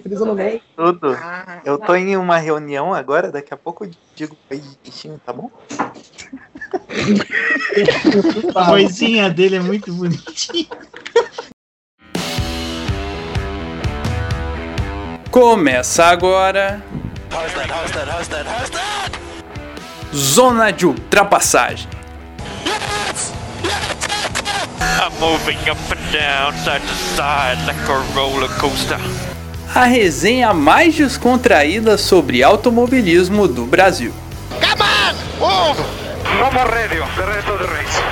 [0.00, 0.60] Feliz ano novo.
[0.74, 1.18] Tudo.
[1.20, 5.50] Ah, eu tô em uma reunião agora, daqui a pouco eu digo beijinho, tá bom?
[8.54, 10.68] a vozinha dele é muito bonitinha.
[15.30, 16.82] Começa agora.
[20.14, 21.88] Zona de ultrapassagem.
[25.02, 28.98] I'm moving up and down, side to side like a roller coaster.
[29.74, 34.12] A resenha mais descontraída sobre automobilismo do Brasil.
[35.40, 35.74] On!
[36.38, 38.02] No more radio, the rest of the race.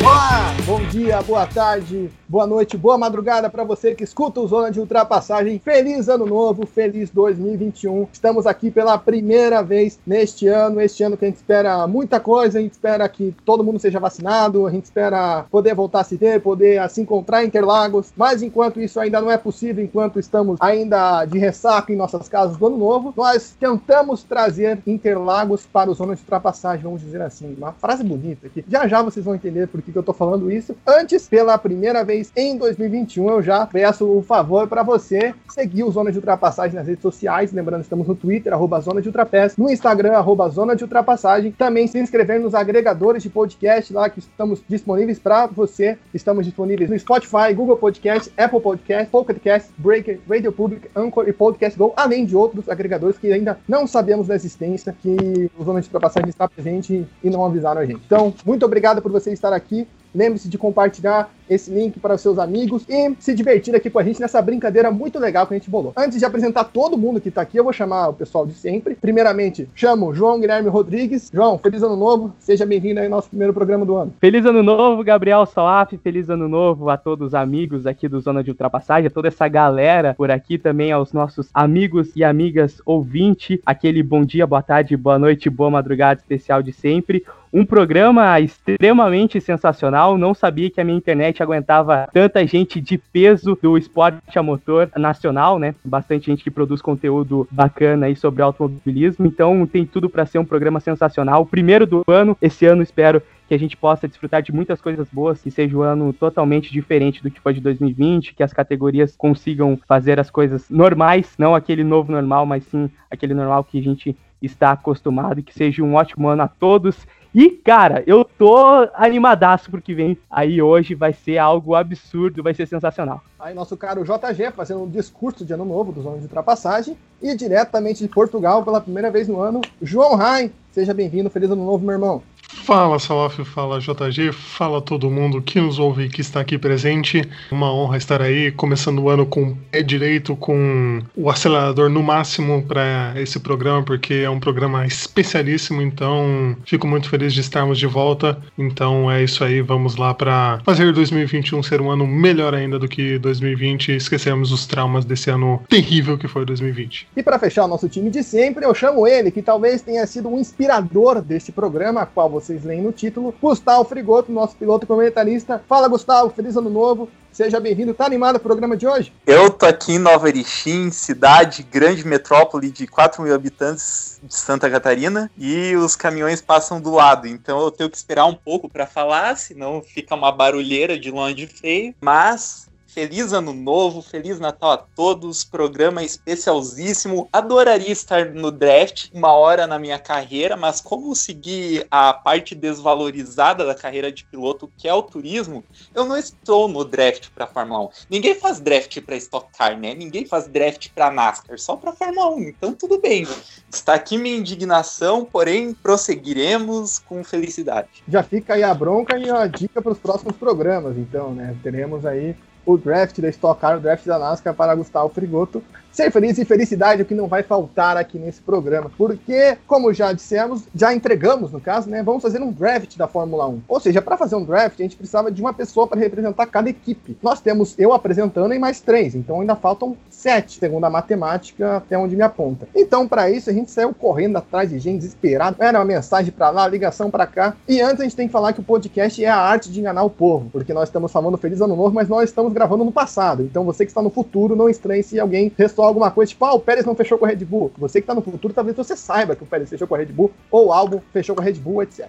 [0.00, 4.70] Olá, bom dia, boa tarde, boa noite, boa madrugada para você que escuta o Zona
[4.70, 5.58] de Ultrapassagem.
[5.58, 8.06] Feliz ano novo, feliz 2021.
[8.12, 12.58] Estamos aqui pela primeira vez neste ano, este ano que a gente espera muita coisa,
[12.58, 16.16] a gente espera que todo mundo seja vacinado, a gente espera poder voltar a se
[16.16, 20.58] ver, poder se encontrar em Interlagos, mas enquanto isso ainda não é possível, enquanto estamos
[20.60, 25.94] ainda de ressaca em nossas casas do ano novo, nós tentamos trazer Interlagos para o
[25.94, 28.62] Zona de Ultrapassagem, vamos dizer assim, uma frase bonita aqui.
[28.68, 30.76] Já já vocês vão entender por que, que eu tô falando isso.
[30.86, 35.90] Antes, pela primeira vez em 2021, eu já peço o favor para você seguir o
[35.90, 37.52] Zona de Ultrapassagem nas redes sociais.
[37.52, 41.52] Lembrando, estamos no Twitter, arroba Zona de Ultrapass, no Instagram, arroba Zona de Ultrapassagem.
[41.52, 45.98] Também se inscrever nos agregadores de podcast lá que estamos disponíveis para você.
[46.12, 51.32] Estamos disponíveis no Spotify, Google Podcast, Apple Podcast, Pocket Cast, Breaker, Radio Public, Anchor e
[51.32, 55.80] Podcast Go, além de outros agregadores que ainda não sabemos da existência, que o Zona
[55.80, 58.00] de Ultrapassagem está presente e não avisaram a gente.
[58.04, 59.86] Então, muito obrigado por você estar aqui.
[60.14, 64.02] Lembre-se de compartilhar esse link para os seus amigos e se divertir aqui com a
[64.02, 65.92] gente nessa brincadeira muito legal que a gente bolou.
[65.96, 68.94] Antes de apresentar todo mundo que está aqui, eu vou chamar o pessoal de sempre.
[68.94, 71.30] Primeiramente, chamo João Guilherme Rodrigues.
[71.32, 72.32] João, feliz ano novo.
[72.38, 74.12] Seja bem-vindo ao nosso primeiro programa do ano.
[74.20, 75.96] Feliz ano novo, Gabriel Salaf.
[75.98, 79.48] Feliz ano novo a todos os amigos aqui do Zona de Ultrapassagem, a toda essa
[79.48, 83.60] galera por aqui também, aos nossos amigos e amigas ouvinte.
[83.64, 87.24] Aquele bom dia, boa tarde, boa noite, boa madrugada especial de sempre.
[87.52, 90.18] Um programa extremamente sensacional.
[90.18, 94.90] Não sabia que a minha internet aguentava tanta gente de peso do esporte a motor
[94.96, 95.74] nacional, né?
[95.84, 99.26] Bastante gente que produz conteúdo bacana aí sobre automobilismo.
[99.26, 101.46] Então tem tudo para ser um programa sensacional.
[101.46, 102.36] Primeiro do ano.
[102.42, 105.80] Esse ano espero que a gente possa desfrutar de muitas coisas boas, que seja um
[105.80, 110.68] ano totalmente diferente do que foi de 2020, que as categorias consigam fazer as coisas
[110.68, 115.54] normais, não aquele novo normal, mas sim aquele normal que a gente está acostumado, que
[115.54, 117.06] seja um ótimo ano a todos
[117.40, 118.56] e, cara, eu tô
[118.94, 123.22] animadaço porque vem aí hoje, vai ser algo absurdo, vai ser sensacional.
[123.38, 127.36] Aí nosso caro JG fazendo um discurso de ano novo dos anos de ultrapassagem e
[127.36, 130.50] diretamente de Portugal pela primeira vez no ano, João Rai.
[130.72, 132.24] Seja bem-vindo, feliz ano novo, meu irmão.
[132.64, 137.22] Fala Salaf, fala JG, fala todo mundo que nos ouve e que está aqui presente.
[137.50, 142.02] Uma honra estar aí, começando o ano com o pé direito, com o acelerador no
[142.02, 147.78] máximo para esse programa, porque é um programa especialíssimo, então fico muito feliz de estarmos
[147.78, 148.38] de volta.
[148.58, 152.88] Então é isso aí, vamos lá para fazer 2021 ser um ano melhor ainda do
[152.88, 157.08] que 2020 e esquecermos os traumas desse ano terrível que foi 2020.
[157.16, 160.28] E para fechar o nosso time de sempre, eu chamo ele, que talvez tenha sido
[160.28, 165.62] um inspirador deste programa, qual vocês leem no título, Gustavo Frigoto, nosso piloto comentarista.
[165.68, 167.06] Fala, Gustavo, feliz ano novo.
[167.30, 167.92] Seja bem-vindo.
[167.92, 169.12] Tá animado o programa de hoje?
[169.26, 174.70] Eu tô aqui em Nova Erechim, cidade, grande metrópole de 4 mil habitantes de Santa
[174.70, 177.28] Catarina, e os caminhões passam do lado.
[177.28, 181.46] Então eu tenho que esperar um pouco para falar, senão fica uma barulheira de longe
[181.46, 181.94] feio.
[182.00, 182.67] Mas
[182.98, 187.28] Feliz Ano Novo, Feliz Natal a todos, programa especialzíssimo.
[187.32, 193.64] Adoraria estar no draft uma hora na minha carreira, mas como seguir a parte desvalorizada
[193.64, 195.62] da carreira de piloto, que é o turismo,
[195.94, 197.88] eu não estou no draft para Fórmula 1.
[198.10, 199.94] Ninguém faz draft para Stock Car, né?
[199.94, 202.48] Ninguém faz draft para NASCAR, só para Fórmula 1.
[202.48, 203.28] Então tudo bem.
[203.72, 208.02] Está aqui minha indignação, porém prosseguiremos com felicidade.
[208.08, 211.56] Já fica aí a bronca e a dica para os próximos programas, então, né?
[211.62, 212.34] Teremos aí
[212.68, 215.64] o draft da Stock Car, o draft da NASCAR para Gustavo Frigoto.
[215.98, 219.92] Ser feliz e felicidade é o que não vai faltar aqui nesse programa, porque, como
[219.92, 222.04] já dissemos, já entregamos no caso, né?
[222.04, 223.62] Vamos fazer um draft da Fórmula 1.
[223.66, 226.70] Ou seja, para fazer um draft, a gente precisava de uma pessoa para representar cada
[226.70, 227.18] equipe.
[227.20, 231.98] Nós temos eu apresentando e mais três, então ainda faltam sete, segundo a matemática, até
[231.98, 232.68] onde me aponta.
[232.76, 235.56] Então, para isso, a gente saiu correndo atrás de gente desesperado.
[235.58, 237.56] Era uma mensagem para lá, ligação para cá.
[237.66, 240.04] E antes, a gente tem que falar que o podcast é a arte de enganar
[240.04, 243.42] o povo, porque nós estamos falando Feliz Ano Novo, mas nós estamos gravando no passado.
[243.42, 245.50] Então, você que está no futuro, não estranhe se alguém
[245.88, 247.72] restou alguma coisa, tipo, ah, o Pérez não fechou com a Red Bull.
[247.78, 250.06] Você que está no futuro, talvez você saiba que o Pérez fechou com a Red
[250.06, 252.08] Bull, ou o álbum fechou com a Red Bull, etc.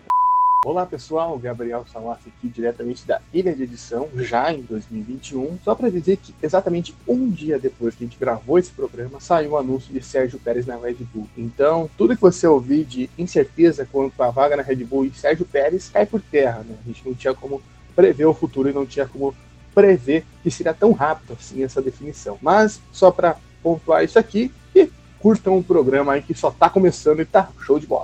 [0.66, 5.58] Olá pessoal, Gabriel Salaf aqui diretamente da Ilha de Edição, já em 2021.
[5.64, 9.52] Só para dizer que exatamente um dia depois que a gente gravou esse programa, saiu
[9.52, 11.30] o anúncio de Sérgio Pérez na Red Bull.
[11.38, 15.46] Então, tudo que você ouvir de incerteza quanto à vaga na Red Bull e Sérgio
[15.46, 16.76] Pérez cai por terra, né?
[16.84, 17.62] A gente não tinha como
[17.96, 19.34] prever o futuro e não tinha como
[19.74, 22.38] prever que seria tão rápido assim essa definição.
[22.42, 24.90] Mas, só para pontuar isso aqui, e
[25.20, 28.04] curtam o programa aí que só tá começando e tá show de bola.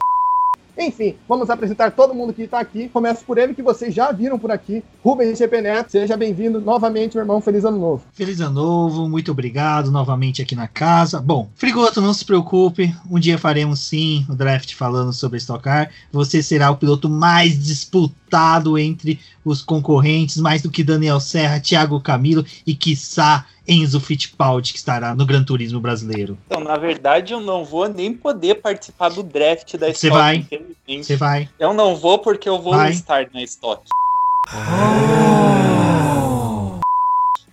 [0.78, 2.90] Enfim, vamos apresentar todo mundo que está aqui.
[2.90, 4.84] Começo por ele, que vocês já viram por aqui.
[5.02, 7.40] Rubens GP Neto, seja bem-vindo novamente, meu irmão.
[7.40, 8.04] Feliz ano novo.
[8.13, 11.22] Feliz ano novo, muito obrigado novamente aqui na casa.
[11.22, 15.90] Bom, Frigoto, não se preocupe, um dia faremos sim o draft falando sobre Stock Car.
[16.12, 22.01] Você será o piloto mais disputado entre os concorrentes, mais do que Daniel Serra, Thiago
[22.01, 26.38] Camilo e, quiçá, Enzo Fittipaldi, que estará no Gran Turismo brasileiro.
[26.47, 30.45] Então, na verdade, eu não vou nem poder participar do draft da Você vai.
[30.88, 31.47] Você vai.
[31.59, 32.92] Eu não vou porque eu vou Vai.
[32.92, 33.83] estar na Stock.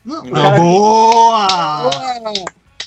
[0.05, 1.47] Não, Cara, boa!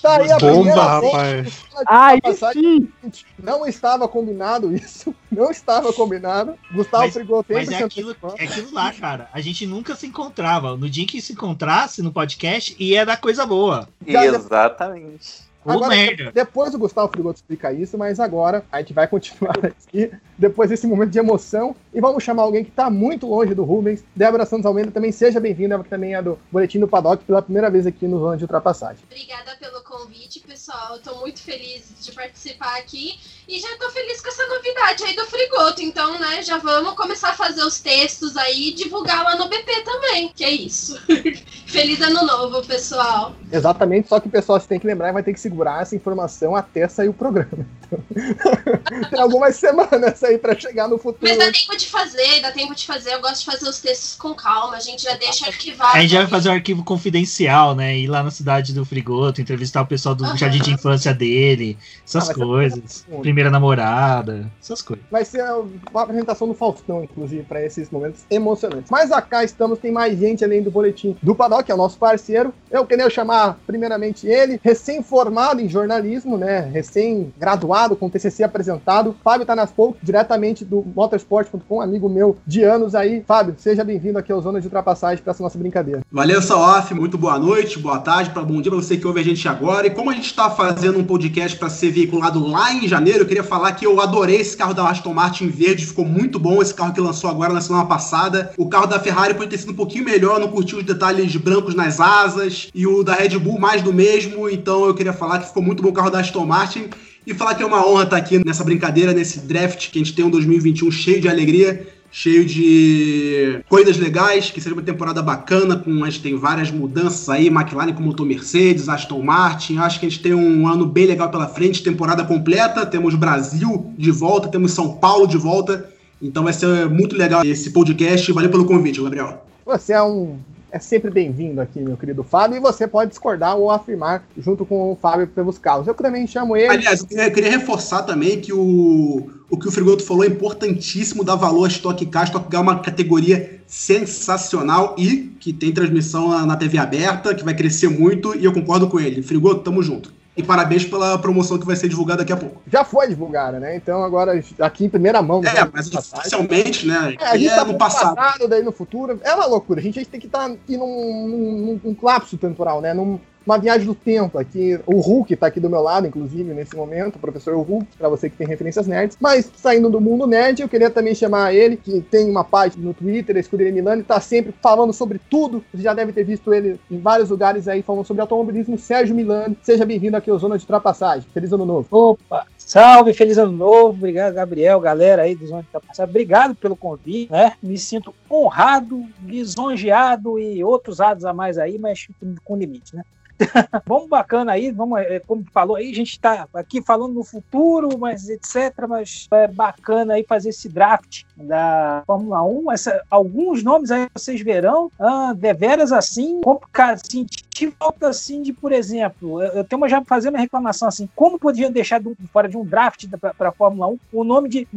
[0.06, 1.64] Tá aí a Bomba, primeira vez rapaz.
[1.80, 2.64] ultrapassagem.
[3.04, 3.24] sim!
[3.40, 5.16] Não estava combinado isso.
[5.32, 6.56] Não estava combinado.
[6.74, 9.30] Gustavo Mas- Frigoto Mas é aquilo, é aquilo lá, cara.
[9.34, 10.78] A gente nunca se encontrava.
[10.78, 13.90] No dia que se encontrasse no podcast, ia dar coisa boa.
[14.06, 15.44] Exatamente.
[15.66, 16.32] Agora.
[16.32, 20.88] Depois o Gustavo Frigoto explica isso, mas agora a gente vai continuar aqui, depois desse
[20.88, 24.04] momento de emoção, e vamos chamar alguém que está muito longe do Rubens.
[24.16, 27.70] Débora Santos Almeida também seja bem-vinda, que também é do Boletim do Paddock, pela primeira
[27.70, 29.04] vez aqui no Zona de Ultrapassagem.
[29.10, 31.00] Obrigada pelo convite, pessoal.
[31.00, 33.18] Tô muito feliz de participar aqui
[33.48, 35.82] e já tô feliz com essa novidade aí do Frigoto.
[35.82, 39.82] Então, né, já vamos começar a fazer os textos aí e divulgar lá no BP
[39.84, 40.32] também.
[40.36, 41.00] Que é isso.
[41.68, 43.36] feliz ano novo, pessoal.
[43.52, 45.96] Exatamente, só que o pessoal se tem que lembrar e vai ter que segurar essa
[45.96, 47.66] informação até sair o programa.
[47.86, 51.18] Então, tem algumas semanas aí para chegar no futuro.
[51.22, 53.14] Mas dá tempo de fazer, dá tempo de fazer.
[53.14, 54.76] Eu gosto de fazer os textos com calma.
[54.76, 55.96] A gente já deixa arquivado.
[55.98, 57.98] A gente vai fazer um arquivo confidencial, né?
[57.98, 60.38] Ir lá na cidade do Frigoto, entrevistar o pessoal do Aham.
[60.38, 63.06] jardim de infância dele, essas Ah, ser coisas.
[63.22, 65.06] Primeira namorada, essas coisas.
[65.12, 65.44] Vai ser
[65.92, 68.90] uma apresentação do Faustão, inclusive, para esses momentos emocionantes.
[68.90, 72.54] Mas acá estamos, tem mais gente além do boletim do Paddock, é o nosso parceiro.
[72.70, 76.62] Eu queria chamar, primeiramente, ele, recém-formado em jornalismo, né?
[76.72, 79.16] Recém-graduado, com TCC apresentado.
[79.24, 83.22] Fábio Tanaspou, diretamente do motorsport.com, amigo meu de anos aí.
[83.28, 86.04] Fábio, seja bem-vindo aqui ao Zona de Ultrapassagem para essa nossa brincadeira.
[86.10, 86.94] Valeu, Salaf.
[86.94, 89.88] Muito boa noite, boa tarde, pra, bom dia para você que ouve a gente agora.
[89.88, 93.26] E como a gente está fazendo um podcast para ser veiculado lá em janeiro, eu
[93.26, 96.74] queria falar que eu adorei esse carro da Aston Martin verde, ficou muito bom esse
[96.74, 98.54] carro que lançou agora na semana passada.
[98.58, 101.76] O carro da Ferrari pode ter sido um pouquinho melhor, não curti os detalhes brancos
[101.76, 104.50] nas asas, e o da Red Bull mais do mesmo.
[104.50, 106.90] Então eu queria falar que ficou muito bom o carro da Aston Martin.
[107.26, 110.14] E falar que é uma honra estar aqui nessa brincadeira, nesse draft que a gente
[110.14, 115.76] tem um 2021 cheio de alegria cheio de coisas legais, que seja uma temporada bacana,
[115.76, 120.06] com a gente tem várias mudanças aí, McLaren com motor Mercedes, Aston Martin, acho que
[120.06, 124.48] a gente tem um ano bem legal pela frente, temporada completa, temos Brasil de volta,
[124.48, 125.90] temos São Paulo de volta,
[126.22, 129.46] então vai ser muito legal esse podcast, valeu pelo convite, Gabriel.
[129.66, 130.40] Você é um.
[130.76, 134.92] É sempre bem-vindo aqui, meu querido Fábio, e você pode discordar ou afirmar junto com
[134.92, 135.88] o Fábio pelos carros.
[135.88, 136.68] Eu também chamo ele.
[136.68, 141.36] Aliás, eu queria, reforçar também que o, o que o Frigoto falou é importantíssimo dar
[141.36, 142.26] valor a Stock Car.
[142.26, 147.46] Stock Car é uma categoria sensacional e que tem transmissão na, na TV aberta, que
[147.46, 149.24] vai crescer muito, e eu concordo com ele.
[149.24, 150.12] Frigoto, tamo junto.
[150.38, 152.62] E parabéns pela promoção que vai ser divulgada daqui a pouco.
[152.70, 153.78] Já foi divulgada, né?
[153.78, 155.42] Então agora aqui em primeira mão.
[155.46, 157.16] É, mas oficialmente, né?
[157.20, 158.48] É, a gente é tá no passado.
[158.50, 159.18] daí no futuro.
[159.24, 159.80] É uma loucura.
[159.80, 162.94] A gente tem que estar aqui num, num, num lapso temporal, né?
[162.94, 164.80] Num, uma viagem do tempo aqui.
[164.86, 168.30] O Hulk tá aqui do meu lado, inclusive, nesse momento, o professor Hulk, para você
[168.30, 169.18] que tem referências nerds.
[169.20, 172.94] Mas saindo do mundo nerd, eu queria também chamar ele, que tem uma página no
[172.94, 175.64] Twitter, Escuderia Milano, e tá sempre falando sobre tudo.
[175.74, 178.78] Você já deve ter visto ele em vários lugares aí falando sobre automobilismo.
[178.78, 181.28] Sérgio Milano, seja bem-vindo aqui ao Zona de Ultrapassagem.
[181.34, 181.88] Feliz ano novo.
[181.92, 186.76] Opa, salve, feliz ano novo, obrigado Gabriel, galera aí do Zona de Ultrapassagem, obrigado pelo
[186.76, 187.54] convite, né?
[187.62, 192.08] Me sinto honrado, lisonjeado e outros ados a mais aí, mas
[192.44, 193.04] com limite, né?
[193.86, 197.98] vamos bacana aí, vamos, é, como falou aí, a gente está aqui falando no futuro,
[197.98, 203.92] mas etc, mas é bacana aí fazer esse draft da Fórmula 1, essa, alguns nomes
[203.92, 207.26] aí vocês verão, ah, deveras assim, complicado, assim,
[207.56, 211.40] de falta assim de, por exemplo, eu, tenho uma já fazendo uma reclamação assim, como
[211.40, 213.06] podiam deixar do, fora de um draft
[213.38, 214.68] para a Fórmula 1 o nome de,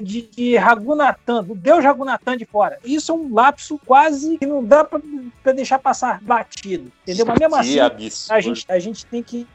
[0.00, 2.78] de, de Ragunatan, do Deus Ragunatan de fora.
[2.84, 7.26] Isso é um lapso quase que não dá para deixar passar batido, entendeu?
[7.26, 8.36] Mas mesmo assim, absurdo.
[8.36, 9.46] a gente, a gente tem que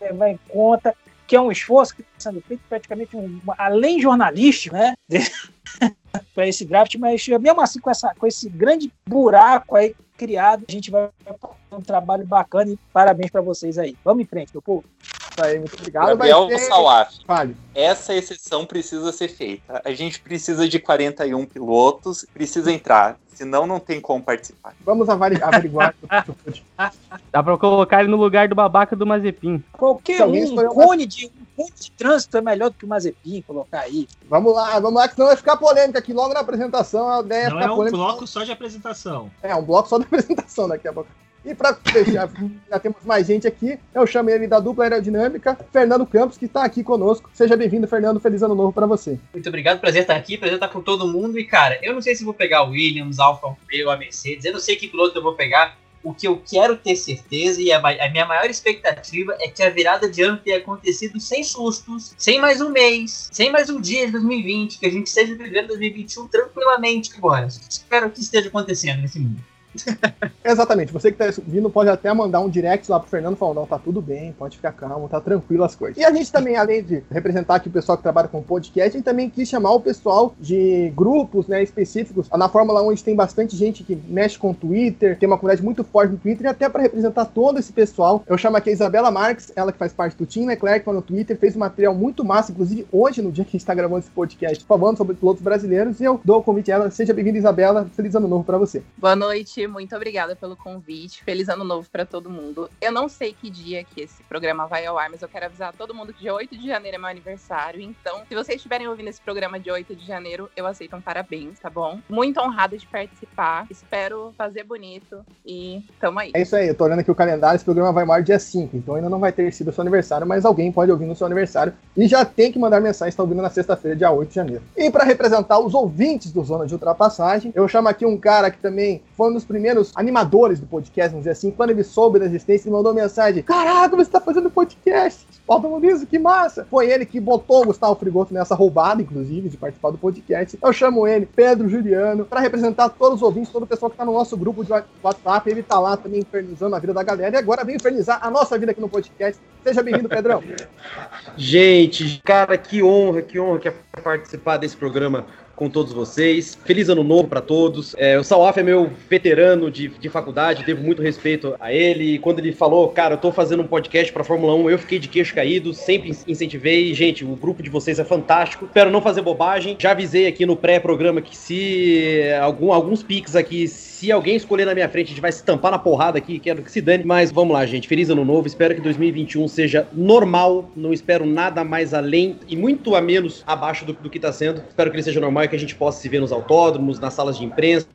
[0.00, 0.94] levar em conta
[1.24, 4.94] que é um esforço que está sendo feito praticamente um, além jornalístico, né?
[6.34, 10.72] para esse draft, mas mesmo assim, com, essa, com esse grande buraco aí criado, a
[10.72, 13.96] gente vai fazer um trabalho bacana e parabéns para vocês aí.
[14.04, 14.84] Vamos em frente, meu povo.
[15.00, 16.08] Isso aí, muito obrigado.
[16.08, 17.56] Gabriel Salaf, Fale.
[17.72, 19.80] essa exceção precisa ser feita.
[19.84, 24.74] A gente precisa de 41 pilotos, precisa entrar, senão não tem como participar.
[24.84, 25.94] Vamos averiguar.
[27.30, 29.62] Dá pra colocar ele no lugar do babaca do Mazepin.
[29.72, 33.80] Qualquer um, um cone de, cone de trânsito é melhor do que o Mazepin colocar
[33.80, 34.06] aí.
[34.28, 37.08] vamos lá, vamos lá, que senão vai ficar polêmica aqui logo na apresentação.
[37.08, 37.96] A ideia é Não ficar é um polêmica.
[37.96, 39.30] bloco só de apresentação.
[39.42, 41.10] É, um bloco só da apresentação daqui a pouco.
[41.44, 42.28] E para fechar,
[42.68, 43.78] já temos mais gente aqui.
[43.94, 47.30] Eu chamo ele da dupla aerodinâmica, Fernando Campos, que está aqui conosco.
[47.32, 48.20] Seja bem-vindo, Fernando.
[48.20, 49.18] Feliz ano novo para você.
[49.32, 51.38] Muito obrigado, prazer estar aqui, prazer estar com todo mundo.
[51.38, 54.52] E, cara, eu não sei se vou pegar o Williams, Alfa Romeo, a Mercedes, eu
[54.52, 55.76] não sei que piloto eu vou pegar.
[56.02, 59.70] O que eu quero ter certeza e a, a minha maior expectativa é que a
[59.70, 64.06] virada de ano tenha acontecido sem sustos, sem mais um mês, sem mais um dia
[64.06, 67.48] de 2020, que a gente esteja vivendo 2021 tranquilamente agora.
[67.68, 69.42] Espero que esteja acontecendo nesse mundo.
[70.44, 70.92] Exatamente.
[70.92, 73.78] Você que está vindo pode até mandar um direct lá pro Fernando falando, não, tá
[73.78, 75.98] tudo bem, pode ficar calmo, tá tranquilo as coisas.
[75.98, 78.98] E a gente também, além de representar aqui o pessoal que trabalha com podcast, a
[78.98, 82.28] gente também quis chamar o pessoal de grupos, né, específicos.
[82.30, 85.36] Na Fórmula 1 a gente tem bastante gente que mexe com o Twitter, tem uma
[85.36, 88.70] comunidade muito forte no Twitter, e até para representar todo esse pessoal, eu chamo aqui
[88.70, 91.60] a Isabela Marques, ela que faz parte do Team Leclerc, lá no Twitter, fez um
[91.60, 94.96] material muito massa, inclusive hoje, no dia que a gente está gravando esse podcast, falando
[94.96, 96.90] sobre pilotos brasileiros, e eu dou o convite a ela.
[96.90, 97.88] Seja bem-vinda, Isabela.
[97.94, 98.82] Feliz ano novo para você.
[98.96, 101.22] Boa noite, muito obrigada pelo convite.
[101.22, 102.70] Feliz ano novo para todo mundo.
[102.80, 105.72] Eu não sei que dia que esse programa vai ao ar, mas eu quero avisar
[105.72, 107.80] todo mundo que dia 8 de janeiro é meu aniversário.
[107.80, 111.58] Então, se vocês estiverem ouvindo esse programa dia 8 de janeiro, eu aceito um parabéns,
[111.58, 112.00] tá bom?
[112.08, 113.66] Muito honrada de participar.
[113.70, 116.32] Espero fazer bonito e tamo aí.
[116.34, 118.76] É isso aí, eu tô olhando aqui o calendário, esse programa vai mar dia 5,
[118.76, 121.26] então ainda não vai ter sido o seu aniversário, mas alguém pode ouvir no seu
[121.26, 124.62] aniversário e já tem que mandar mensagem, está ouvindo na sexta-feira, dia 8 de janeiro.
[124.76, 128.58] E para representar os ouvintes do Zona de Ultrapassagem, eu chamo aqui um cara que
[128.58, 129.57] também foi um dos primeiros
[129.94, 133.96] animadores do podcast, vamos dizer assim, quando ele soube da existência, ele mandou mensagem, caraca,
[133.96, 136.66] você tá fazendo podcast, automobilismo, que massa!
[136.70, 140.58] Foi ele que botou o Gustavo Frigoto nessa roubada, inclusive, de participar do podcast.
[140.62, 144.04] Eu chamo ele, Pedro Juliano, para representar todos os ouvintes, todo o pessoal que tá
[144.04, 144.72] no nosso grupo de
[145.02, 148.30] WhatsApp, ele tá lá também infernizando a vida da galera, e agora vem infernizar a
[148.30, 149.40] nossa vida aqui no podcast.
[149.64, 150.42] Seja bem-vindo, Pedrão.
[151.36, 155.26] Gente, cara, que honra, que honra que é participar desse programa
[155.58, 156.56] com todos vocês.
[156.64, 157.92] Feliz ano novo para todos.
[157.98, 162.14] É, o Salaf é meu veterano de, de faculdade, devo muito respeito a ele.
[162.14, 165.00] E quando ele falou, cara, eu tô fazendo um podcast pra Fórmula 1, eu fiquei
[165.00, 166.94] de queixo caído, sempre incentivei.
[166.94, 168.66] Gente, o grupo de vocês é fantástico.
[168.66, 169.76] Espero não fazer bobagem.
[169.78, 173.66] Já avisei aqui no pré-programa que se algum, alguns piques aqui,
[173.98, 176.62] se alguém escolher na minha frente, a gente vai se tampar na porrada aqui, quero
[176.62, 177.02] que se dane.
[177.04, 177.88] Mas vamos lá, gente.
[177.88, 178.46] Feliz ano novo.
[178.46, 180.70] Espero que 2021 seja normal.
[180.76, 184.62] Não espero nada mais além e muito a menos abaixo do, do que tá sendo.
[184.68, 187.12] Espero que ele seja normal e que a gente possa se ver nos autódromos, nas
[187.12, 187.88] salas de imprensa.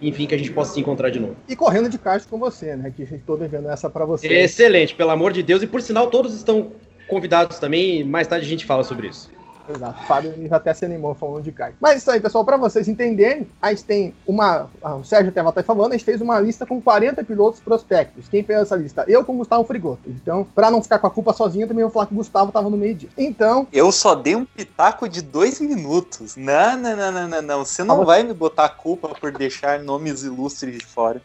[0.00, 1.36] Enfim, que a gente possa se encontrar de novo.
[1.48, 2.92] E correndo de kart com você, né?
[2.94, 4.26] Que estou devendo essa para você.
[4.26, 5.62] Excelente, pelo amor de Deus.
[5.62, 6.72] E por sinal, todos estão
[7.06, 8.02] convidados também.
[8.02, 9.30] Mais tarde a gente fala sobre isso.
[9.68, 11.74] Exato, o Fábio já até se animou falando de kart.
[11.80, 14.68] Mas isso aí, pessoal, para vocês entenderem, a gente tem uma.
[14.82, 18.28] O Sérgio até vai falando, a gente fez uma lista com 40 pilotos prospectos.
[18.28, 19.04] Quem fez essa lista?
[19.06, 20.02] Eu com o Gustavo Frigoto.
[20.08, 22.68] Então, para não ficar com a culpa sozinho, também vou falar que o Gustavo estava
[22.68, 23.12] no meio disso.
[23.16, 23.66] Então.
[23.72, 26.36] Eu só dei um pitaco de dois minutos.
[26.36, 27.64] Não, não, não, não, não, não.
[27.64, 31.22] Você não vai me botar a culpa por deixar nomes ilustres de fora.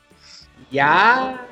[0.71, 1.45] Ya!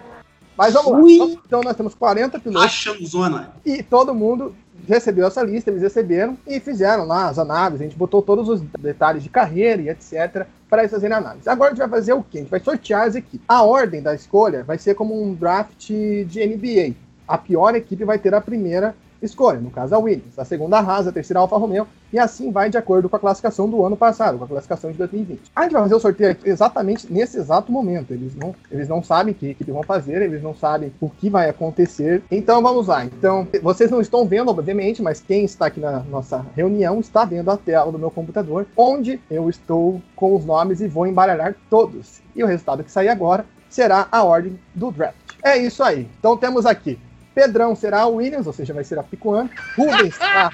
[0.58, 1.26] Mas vamos lá.
[1.46, 2.66] Então nós temos 40 pilotos.
[2.66, 3.54] Achamos zona.
[3.66, 4.56] E todo mundo
[4.88, 7.82] recebeu essa lista, eles receberam e fizeram lá as análises.
[7.82, 10.46] A gente botou todos os detalhes de carreira e etc.
[10.70, 11.50] para eles fazerem análise.
[11.50, 12.38] Agora a gente vai fazer o quê?
[12.38, 13.46] A gente vai sortear as equipes.
[13.48, 16.96] A ordem da escolha vai ser como um draft de NBA.
[17.28, 20.82] A pior equipe vai ter a primeira escolha, no caso a Williams, a segunda a
[20.82, 23.84] Haas, a terceira a Alfa Romeo, e assim vai de acordo com a classificação do
[23.86, 25.52] ano passado, com a classificação de 2020.
[25.56, 28.14] A gente vai fazer o sorteio exatamente nesse exato momento.
[28.14, 31.50] Eles não, eles não sabem que equipe vão fazer, eles não sabem o que vai
[31.50, 32.24] acontecer.
[32.32, 33.04] Então vamos lá.
[33.04, 37.52] Então, vocês não estão vendo, obviamente, mas quem está aqui na nossa reunião está vendo
[37.52, 42.22] a tela do meu computador, onde eu estou com os nomes e vou embaralhar todos.
[42.36, 45.16] E o resultado que sair agora será a ordem do draft.
[45.44, 46.08] É isso aí.
[46.18, 46.98] Então temos aqui
[47.36, 49.50] Pedrão será a Williams, ou seja, vai ser a 1.
[49.78, 50.52] Rubens será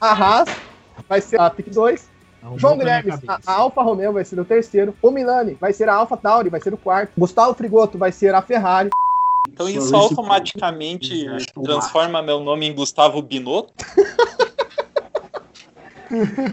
[0.00, 0.48] a Haas,
[1.08, 2.08] vai ser a pick 2.
[2.56, 4.94] João Guilherme, a, a Alfa Romeo vai ser o terceiro.
[5.02, 7.12] O Milani vai ser a Alfa Tauri, vai ser o quarto.
[7.18, 8.88] Gustavo Frigoto vai ser a Ferrari.
[9.48, 11.26] Então isso automaticamente
[11.62, 13.72] transforma meu nome em Gustavo Binotto?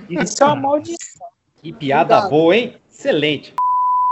[0.10, 1.27] Isso é uma maldição.
[1.62, 2.77] Que piada boa, hein?
[2.91, 3.53] Excelente.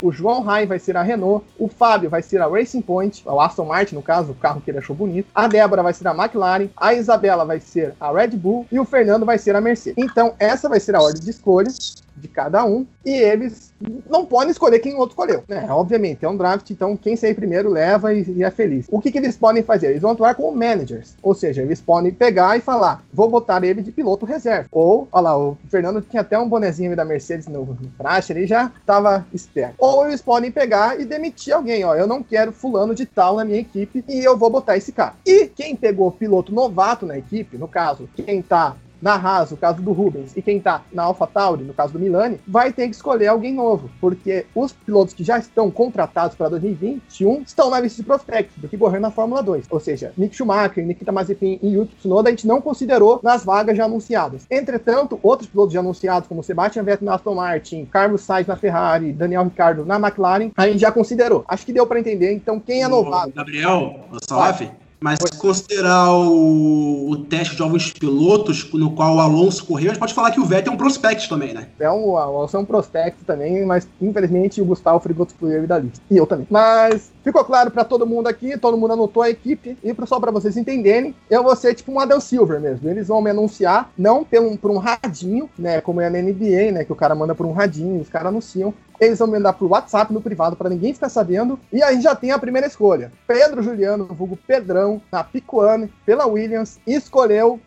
[0.02, 3.40] O João Rai vai ser a Renault, o Fábio vai ser a Racing Point, o
[3.40, 5.28] Aston Martin, no caso, o carro que ele achou bonito.
[5.34, 8.84] A Débora vai ser a McLaren, a Isabela vai ser a Red Bull e o
[8.84, 10.02] Fernando vai ser a Mercedes.
[10.02, 11.68] Então, essa vai ser a ordem de escolha.
[12.16, 13.72] De cada um e eles
[14.08, 15.66] não podem escolher quem o outro escolheu, né?
[15.68, 18.86] Obviamente, é um draft, então quem sair primeiro leva e, e é feliz.
[18.90, 19.88] O que, que eles podem fazer?
[19.88, 23.82] Eles vão atuar como managers, ou seja, eles podem pegar e falar, vou botar ele
[23.82, 24.68] de piloto reserva.
[24.72, 28.46] Ou, olha lá, o Fernando tinha até um bonezinho da Mercedes no, no praxe, ele
[28.46, 29.74] já estava esperto.
[29.78, 33.44] Ou eles podem pegar e demitir alguém, ó, eu não quero fulano de tal na
[33.44, 35.14] minha equipe e eu vou botar esse cara.
[35.24, 39.80] E quem pegou piloto novato na equipe, no caso, quem tá na Haas, no caso
[39.80, 43.28] do Rubens, e quem tá na AlphaTauri, no caso do Milani, vai ter que escolher
[43.28, 48.06] alguém novo, porque os pilotos que já estão contratados para 2021 estão na lista de
[48.06, 49.66] prospectos do que correr na Fórmula 2.
[49.70, 53.76] Ou seja, Nick Schumacher, Nikita Mazepin e Yuki Tsunoda a gente não considerou nas vagas
[53.76, 54.44] já anunciadas.
[54.50, 59.12] Entretanto, outros pilotos já anunciados, como Sebastian Vettel na Aston Martin, Carlos Sainz na Ferrari,
[59.12, 61.44] Daniel Ricciardo na McLaren, a gente já considerou.
[61.46, 63.30] Acho que deu para entender, então quem é novato...
[63.32, 64.68] Gabriel, Salaf,
[65.00, 69.94] mas se considerar o, o, teste de alguns pilotos, no qual o Alonso correu, a
[69.94, 71.68] gente pode falar que o Vettel é um prospect também, né?
[71.78, 75.78] É um, o Alonso é um prospect também, mas infelizmente o Gustavo Frigoto excluiu da
[75.78, 76.00] lista.
[76.10, 76.46] E eu também.
[76.50, 79.76] Mas ficou claro para todo mundo aqui, todo mundo anotou a equipe.
[79.82, 82.88] E só para vocês entenderem, eu vou ser tipo um Adel Silver mesmo.
[82.88, 85.80] Eles vão me anunciar, não pelo, por um radinho, né?
[85.80, 86.84] Como é na NBA, né?
[86.84, 88.72] Que o cara manda por um radinho, os caras anunciam.
[89.00, 91.58] Eles vão mandar por WhatsApp no privado para ninguém ficar sabendo.
[91.72, 93.12] E aí já tem a primeira escolha.
[93.26, 97.60] Pedro Juliano, vulgo Pedrão, na Picuane, pela Williams, escolheu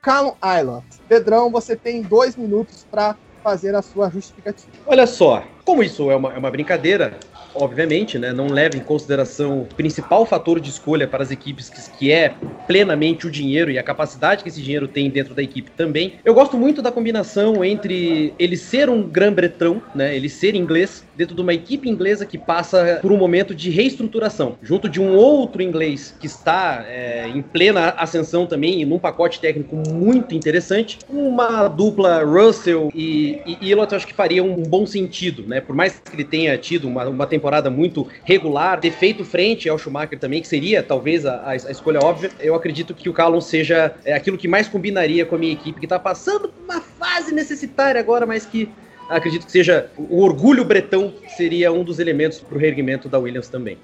[0.00, 0.84] Callum Island.
[1.08, 4.70] Pedrão, você tem dois minutos para fazer a sua justificativa.
[4.86, 7.18] Olha só, como isso é uma, é uma brincadeira,
[7.54, 11.90] obviamente, né, não leva em consideração o principal fator de escolha para as equipes, que,
[11.98, 12.34] que, é
[12.66, 16.14] plenamente o dinheiro e a capacidade que esse dinheiro tem dentro da equipe também.
[16.24, 21.34] Eu gosto muito da combinação entre ele ser um Grã-Breton, né, ele ser inglês, dentro
[21.34, 25.62] de uma equipe inglesa que passa por um momento de reestruturação, junto de um outro
[25.62, 32.22] inglês que está é, em plena ascensão também, num pacote técnico muito interessante, uma dupla
[32.24, 36.24] Russell e, e Ilott, acho que faria um bom sentido, né, por mais que ele
[36.24, 40.46] tenha tido uma, uma temporada temporada muito regular, ter feito frente ao Schumacher também, que
[40.46, 42.30] seria talvez a, a escolha óbvia.
[42.38, 45.80] Eu acredito que o Callum seja é, aquilo que mais combinaria com a minha equipe,
[45.80, 48.68] que está passando por uma fase necessitária agora, mas que
[49.08, 53.48] acredito que seja o orgulho bretão seria um dos elementos para o reerguimento da Williams
[53.48, 53.76] também.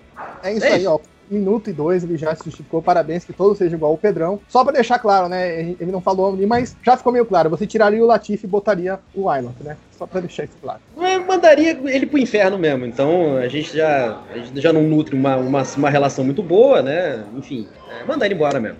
[0.42, 2.82] É isso é aí, ó minuto e dois ele já se justificou.
[2.82, 4.40] Parabéns, que todo seja igual o Pedrão.
[4.48, 5.60] Só para deixar claro, né?
[5.78, 7.50] Ele não falou ali, mas já ficou meio claro.
[7.50, 9.76] Você tiraria o Latifi e botaria o Island, né?
[9.96, 10.80] Só para deixar isso claro.
[10.96, 12.86] Eu mandaria ele pro inferno mesmo.
[12.86, 16.82] Então a gente já, a gente já não nutre uma, uma, uma relação muito boa,
[16.82, 17.24] né?
[17.36, 18.78] Enfim, é, mandar ele embora mesmo.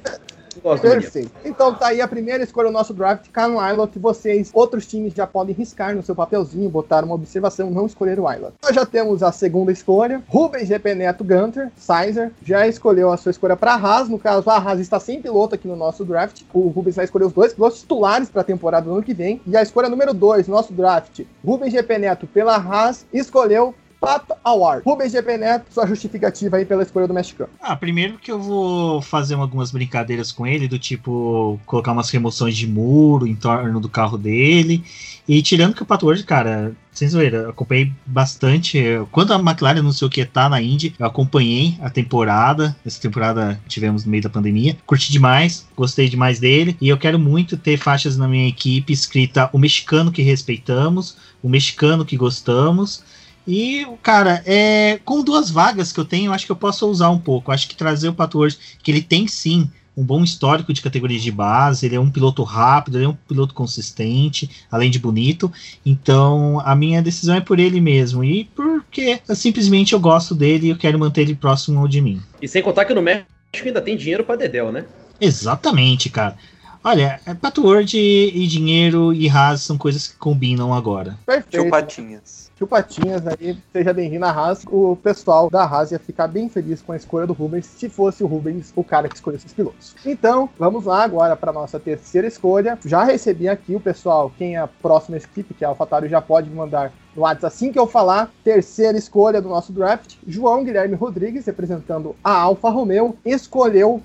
[0.60, 1.30] Perfeito.
[1.44, 5.12] Então tá aí a primeira escolha do nosso draft, Callum Island, que vocês, outros times
[5.14, 8.54] já podem riscar no seu papelzinho, botar uma observação, não escolher o Island.
[8.62, 13.30] Nós já temos a segunda escolha, Rubens GP Neto Gunter, Sizer, já escolheu a sua
[13.30, 16.68] escolha para Haas, no caso a Haas está sem piloto aqui no nosso draft, o
[16.68, 19.56] Rubens vai escolher os dois pilotos titulares para a temporada do ano que vem, e
[19.56, 24.82] a escolha número 2, nosso draft, Rubens GP Neto pela Haas, escolheu Pato Award.
[24.84, 27.50] Rubens GP Neto, sua justificativa aí pela escolha do mexicano.
[27.60, 32.56] Ah, primeiro que eu vou fazer algumas brincadeiras com ele, do tipo colocar umas remoções
[32.56, 34.84] de muro em torno do carro dele.
[35.26, 38.82] E tirando que o Pato Award, cara, sem zoeira, acompanhei bastante.
[39.10, 42.76] Quando a McLaren anunciou que ia estar na Indy, eu acompanhei a temporada.
[42.86, 44.76] Essa temporada tivemos no meio da pandemia.
[44.86, 46.76] Curti demais, gostei demais dele.
[46.80, 51.48] E eu quero muito ter faixas na minha equipe escrita o mexicano que respeitamos, o
[51.48, 53.02] mexicano que gostamos
[53.48, 57.08] e, cara, é, com duas vagas que eu tenho, eu acho que eu posso usar
[57.08, 57.50] um pouco.
[57.50, 61.22] Acho que trazer o Pato hoje, que ele tem sim um bom histórico de categorias
[61.22, 65.50] de base, ele é um piloto rápido, ele é um piloto consistente, além de bonito.
[65.84, 68.22] Então, a minha decisão é por ele mesmo.
[68.22, 72.22] E porque eu, simplesmente eu gosto dele e eu quero manter ele próximo de mim.
[72.42, 73.26] E sem contar que no México
[73.64, 74.84] ainda tem dinheiro para Dedel, né?
[75.18, 76.36] Exatamente, cara.
[76.84, 81.18] Olha, é Patword e dinheiro e Haas são coisas que combinam agora.
[81.26, 81.62] Perfeito.
[81.62, 82.47] Tio Patinhas.
[82.58, 84.64] Tio Patinhas aí, seja bem-vindo à Haas.
[84.68, 88.24] O pessoal da Haas ia ficar bem feliz com a escolha do Rubens se fosse
[88.24, 89.94] o Rubens o cara que escolheu esses pilotos.
[90.04, 92.76] Então, vamos lá agora para nossa terceira escolha.
[92.84, 96.20] Já recebi aqui o pessoal, quem é a próxima equipe, que é a AlphaTauri, já
[96.20, 98.28] pode mandar no WhatsApp assim que eu falar.
[98.42, 104.02] Terceira escolha do nosso draft, João Guilherme Rodrigues, representando a Alfa Romeo, escolheu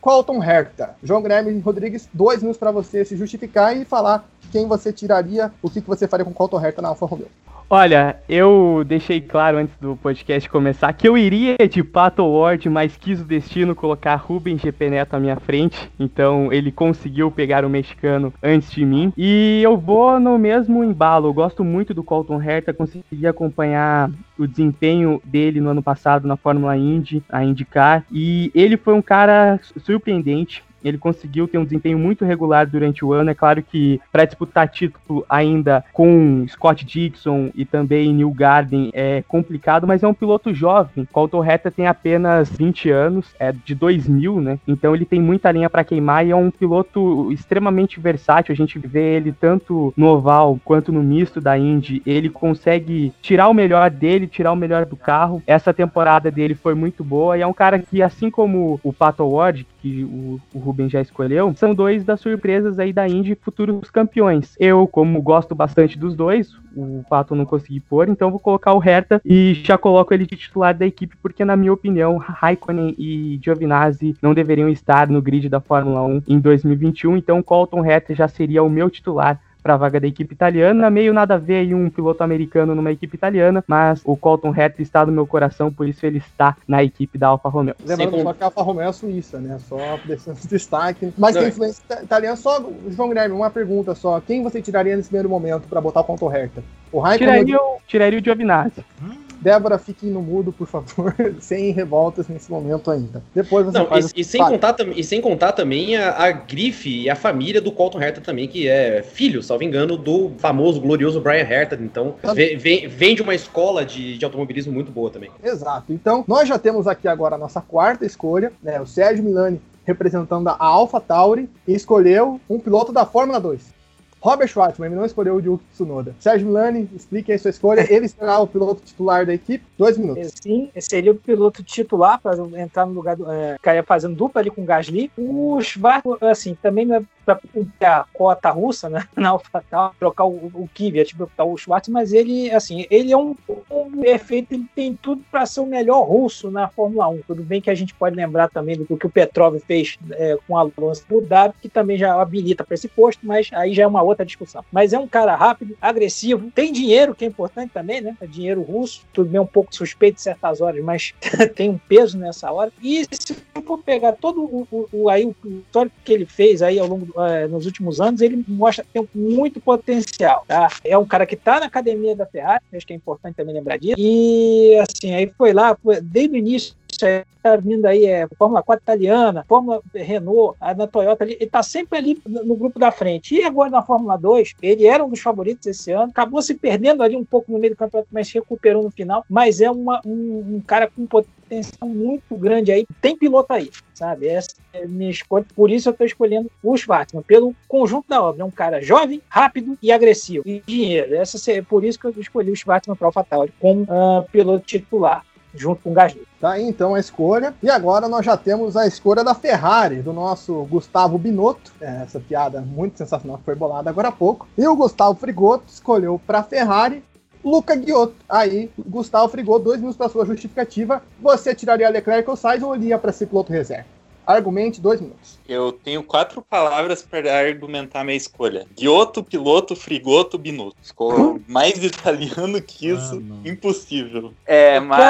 [0.00, 0.94] Colton Herta.
[1.02, 5.68] João Guilherme Rodrigues, dois minutos para você se justificar e falar quem você tiraria, o
[5.68, 7.26] que, que você faria com Colton Herta na Alfa Romeo.
[7.70, 12.96] Olha, eu deixei claro antes do podcast começar que eu iria de Pato Ward, mas
[12.96, 15.90] quis o destino colocar Rubens GP Neto à minha frente.
[16.00, 19.12] Então ele conseguiu pegar o mexicano antes de mim.
[19.18, 21.28] E eu vou no mesmo embalo.
[21.28, 26.38] Eu gosto muito do Colton Herta, consegui acompanhar o desempenho dele no ano passado na
[26.38, 28.02] Fórmula Indy, a IndyCar.
[28.10, 33.12] E ele foi um cara surpreendente ele conseguiu ter um desempenho muito regular durante o
[33.12, 33.30] ano.
[33.30, 39.22] É claro que para disputar título ainda com Scott Dixon e também Neil Garden é
[39.26, 41.06] complicado, mas é um piloto jovem.
[41.12, 44.58] Colton Herta tem apenas 20 anos, é de 2000, né?
[44.66, 48.52] Então ele tem muita linha para queimar e é um piloto extremamente versátil.
[48.52, 52.02] A gente vê ele tanto no oval quanto no misto da Indy.
[52.04, 55.42] Ele consegue tirar o melhor dele, tirar o melhor do carro.
[55.46, 59.24] Essa temporada dele foi muito boa e é um cara que, assim como o Pato
[59.24, 63.90] Ward, que o, o Ruben já escolheu, são dois das surpresas aí da Indy futuros
[63.90, 64.54] campeões.
[64.60, 68.82] Eu, como gosto bastante dos dois, o Pato não consegui pôr, então vou colocar o
[68.82, 73.40] Herta e já coloco ele de titular da equipe, porque na minha opinião, Raikkonen e
[73.42, 78.28] Giovinazzi não deveriam estar no grid da Fórmula 1 em 2021, então Colton Herta já
[78.28, 80.90] seria o meu titular para a vaga da equipe italiana.
[80.90, 84.82] Meio nada a ver aí um piloto americano numa equipe italiana, mas o Colton Herta
[84.82, 87.74] está no meu coração, por isso ele está na equipe da Alfa Romeo.
[87.84, 89.58] Lembrando só que a Alfa Romeo é suíça, né?
[89.58, 91.12] Só deixando destaque.
[91.16, 92.36] Mas tem influência italiana.
[92.36, 94.20] Só, João Guilherme, uma pergunta só.
[94.20, 96.62] Quem você tiraria nesse primeiro momento para botar o Colton Herta?
[96.90, 97.44] O Raikkonen...
[97.44, 98.84] Tiraria, o, tiraria o Giovinazzi.
[99.02, 99.27] Hum?
[99.40, 103.22] Débora, fique no mudo, por favor, sem revoltas nesse momento ainda.
[103.34, 107.02] Depois você Não, faz e, e sem contar, e sem contar também a, a grife
[107.02, 111.20] e a família do Colton Herta também, que é filho, salvo engano, do famoso, glorioso
[111.20, 111.78] Brian Herta.
[111.80, 115.30] Então, vem, vem, vem de uma escola de, de automobilismo muito boa também.
[115.42, 115.92] Exato.
[115.92, 118.80] Então, nós já temos aqui agora a nossa quarta escolha, né?
[118.80, 123.77] O Sérgio Milani representando a Alpha Tauri e escolheu um piloto da Fórmula 2.
[124.20, 126.14] Robert Schwartzman não escolheu o Yuki Tsunoda.
[126.18, 127.86] Sérgio Milani, explique aí sua escolha.
[127.92, 129.64] Ele será o piloto titular da equipe.
[129.76, 130.32] Dois minutos.
[130.42, 133.30] Sim, seria o piloto titular para entrar no lugar do.
[133.30, 135.10] É, ficaria fazendo dupla ali com o Gasly.
[135.16, 137.02] O Schwartzman, assim, também não é
[137.34, 139.06] para a cota russa, né?
[139.16, 143.34] Na AlphaTauri, trocar o, o Kvyat, tipo, o Schwartz, mas ele, assim, ele é um,
[143.70, 147.20] um efeito, ele tem tudo para ser o melhor russo na Fórmula 1.
[147.26, 150.56] Tudo bem que a gente pode lembrar também do que o Petrov fez é, com
[150.56, 153.86] a Alonso do W, que também já habilita para esse posto, mas aí já é
[153.86, 154.64] uma outra discussão.
[154.70, 158.16] Mas é um cara rápido, agressivo, tem dinheiro, que é importante também, né?
[158.20, 161.14] É dinheiro russo, tudo bem um pouco suspeito em certas horas, mas
[161.54, 162.72] tem um peso nessa hora.
[162.82, 166.78] E se for pegar todo o, o, o aí o histórico que ele fez aí
[166.78, 167.17] ao longo do, é,
[167.50, 170.44] nos últimos anos, ele mostra tem muito potencial.
[170.46, 170.68] Tá?
[170.84, 173.78] É um cara que está na academia da Ferrari, acho que é importante também lembrar
[173.78, 173.96] disso.
[173.98, 178.82] E assim, aí foi lá, foi, desde o início está vindo aí, é Fórmula 4
[178.82, 183.34] italiana, Fórmula Renault, na Toyota ele está sempre ali no grupo da frente.
[183.34, 187.02] E agora na Fórmula 2, ele era um dos favoritos esse ano, acabou se perdendo
[187.02, 189.24] ali um pouco no meio do campeonato, mas recuperou no final.
[189.28, 191.37] Mas é uma, um, um cara com potencial
[191.82, 192.86] muito grande aí.
[193.00, 194.28] Tem piloto aí, sabe?
[194.28, 195.46] Essa é minha escolha.
[195.54, 198.42] Por isso eu estou escolhendo o Schwartzman, pelo conjunto da obra.
[198.42, 200.42] É um cara jovem, rápido e agressivo.
[200.46, 201.14] E dinheiro.
[201.14, 204.64] Essa, é por isso que eu escolhi o Schwartzman para o AlphaTauri como uh, piloto
[204.64, 206.26] titular junto com o Gasly.
[206.40, 207.54] Tá aí então a escolha.
[207.62, 211.72] E agora nós já temos a escolha da Ferrari, do nosso Gustavo Binotto.
[211.80, 214.46] É, essa piada muito sensacional que foi bolada agora há pouco.
[214.56, 217.02] E o Gustavo Frigoto escolheu para a Ferrari
[217.48, 218.14] Luca Guiotto.
[218.28, 221.02] Aí, Gustavo Frigoto, dois minutos para sua justificativa.
[221.20, 223.86] Você tiraria Leclerc ou Sainz ou iria para ser piloto reserva?
[224.26, 225.38] Argumente, dois minutos.
[225.48, 230.76] Eu tenho quatro palavras para argumentar minha escolha: Giotto, piloto, frigoto, binotto.
[230.82, 234.34] Ficou mais italiano que isso, ah, impossível.
[234.44, 235.00] É, mas.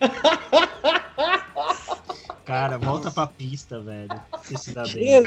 [2.44, 4.20] Cara, volta pra pista, velho.
[4.42, 5.22] Você se dá bem.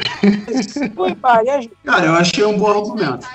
[1.84, 3.26] Cara, eu achei um bom argumento.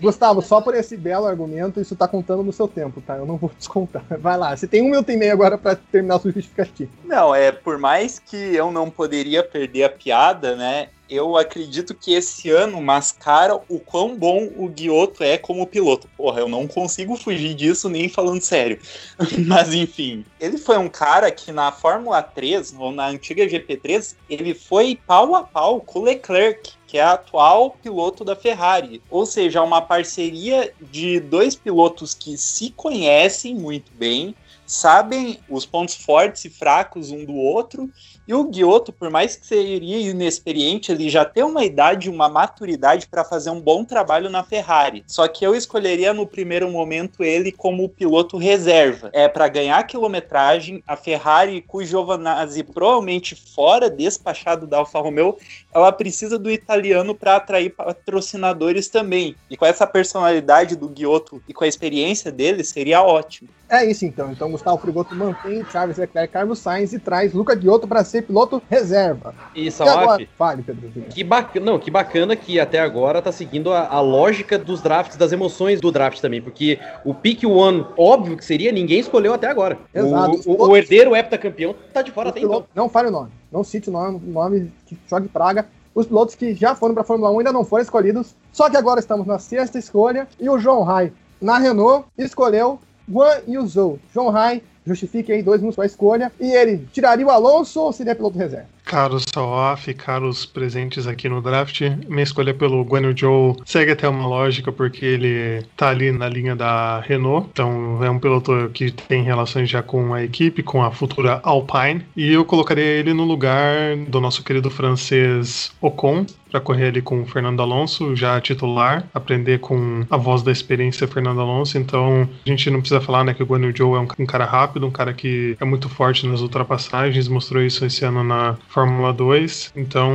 [0.00, 3.16] Gustavo, só por esse belo argumento, isso tá contando no seu tempo, tá?
[3.16, 4.04] Eu não vou descontar.
[4.18, 6.90] Vai lá, você tem um minuto e meio agora para terminar a sua justificativa.
[7.04, 10.88] Não, é por mais que eu não poderia perder a piada, né?
[11.10, 16.08] Eu acredito que esse ano mascara o quão bom o Guioto é como piloto.
[16.16, 18.80] Porra, eu não consigo fugir disso nem falando sério.
[19.46, 24.54] Mas enfim, ele foi um cara que na Fórmula 3, ou na antiga GP3, ele
[24.54, 29.00] foi pau a pau com o Leclerc que é atual piloto da Ferrari.
[29.08, 34.34] Ou seja, uma parceria de dois pilotos que se conhecem muito bem,
[34.66, 37.88] sabem os pontos fortes e fracos um do outro
[38.26, 43.08] e o Guioto, por mais que seria inexperiente, ele já tem uma idade, uma maturidade
[43.08, 45.02] para fazer um bom trabalho na Ferrari.
[45.06, 49.10] Só que eu escolheria no primeiro momento ele como piloto reserva.
[49.12, 55.36] É para ganhar quilometragem, a Ferrari, com o Giovanazzi provavelmente fora, despachado da Alfa Romeo,
[55.74, 59.34] ela precisa do italiano para atrair patrocinadores também.
[59.50, 63.48] E com essa personalidade do Guioto e com a experiência dele, seria ótimo.
[63.70, 64.32] É isso então.
[64.32, 64.72] Então, pilotos, tá?
[64.74, 69.32] O Frigoto mantém Charles Leclerc, Carlos Sainz e traz Luca Giotto para ser piloto reserva.
[69.54, 70.90] E Salaf, agora, fale, Pedro.
[71.08, 75.16] que bacana, não, que bacana que até agora tá seguindo a, a lógica dos drafts,
[75.16, 79.46] das emoções do draft também, porque o pick one, óbvio que seria, ninguém escolheu até
[79.46, 79.78] agora.
[79.94, 80.40] Exato.
[80.46, 82.50] O, o, o herdeiro heptacampeão tá de fora até então.
[82.50, 83.30] pilotos- Não fale o nome.
[83.52, 85.66] Não cite o nome, nome que jogue praga.
[85.94, 88.34] Os pilotos que já foram para a Fórmula 1 ainda não foram escolhidos.
[88.52, 90.26] Só que agora estamos na sexta escolha.
[90.40, 92.78] E o João Rai, na Renault, escolheu
[93.10, 93.98] Guan Yuzhou.
[94.14, 96.32] João Rai, justifique aí dois minutos para a escolha.
[96.38, 98.68] E ele tiraria o Alonso ou seria piloto reserva?
[98.90, 103.56] Caros Salaf, caros presentes aqui no draft, minha escolha pelo Guanyu Zhou.
[103.64, 108.18] Segue até uma lógica porque ele tá ali na linha da Renault, então é um
[108.18, 112.82] piloto que tem relações já com a equipe, com a futura Alpine, e eu colocaria
[112.82, 118.14] ele no lugar do nosso querido francês Ocon, para correr ali com o Fernando Alonso,
[118.16, 121.78] já titular, aprender com a voz da experiência Fernando Alonso.
[121.78, 124.44] Então, a gente não precisa falar né, que o Guan Zhou é um, um cara
[124.44, 129.12] rápido, um cara que é muito forte nas ultrapassagens, mostrou isso esse ano na Fórmula
[129.12, 129.72] 2.
[129.76, 130.10] Então,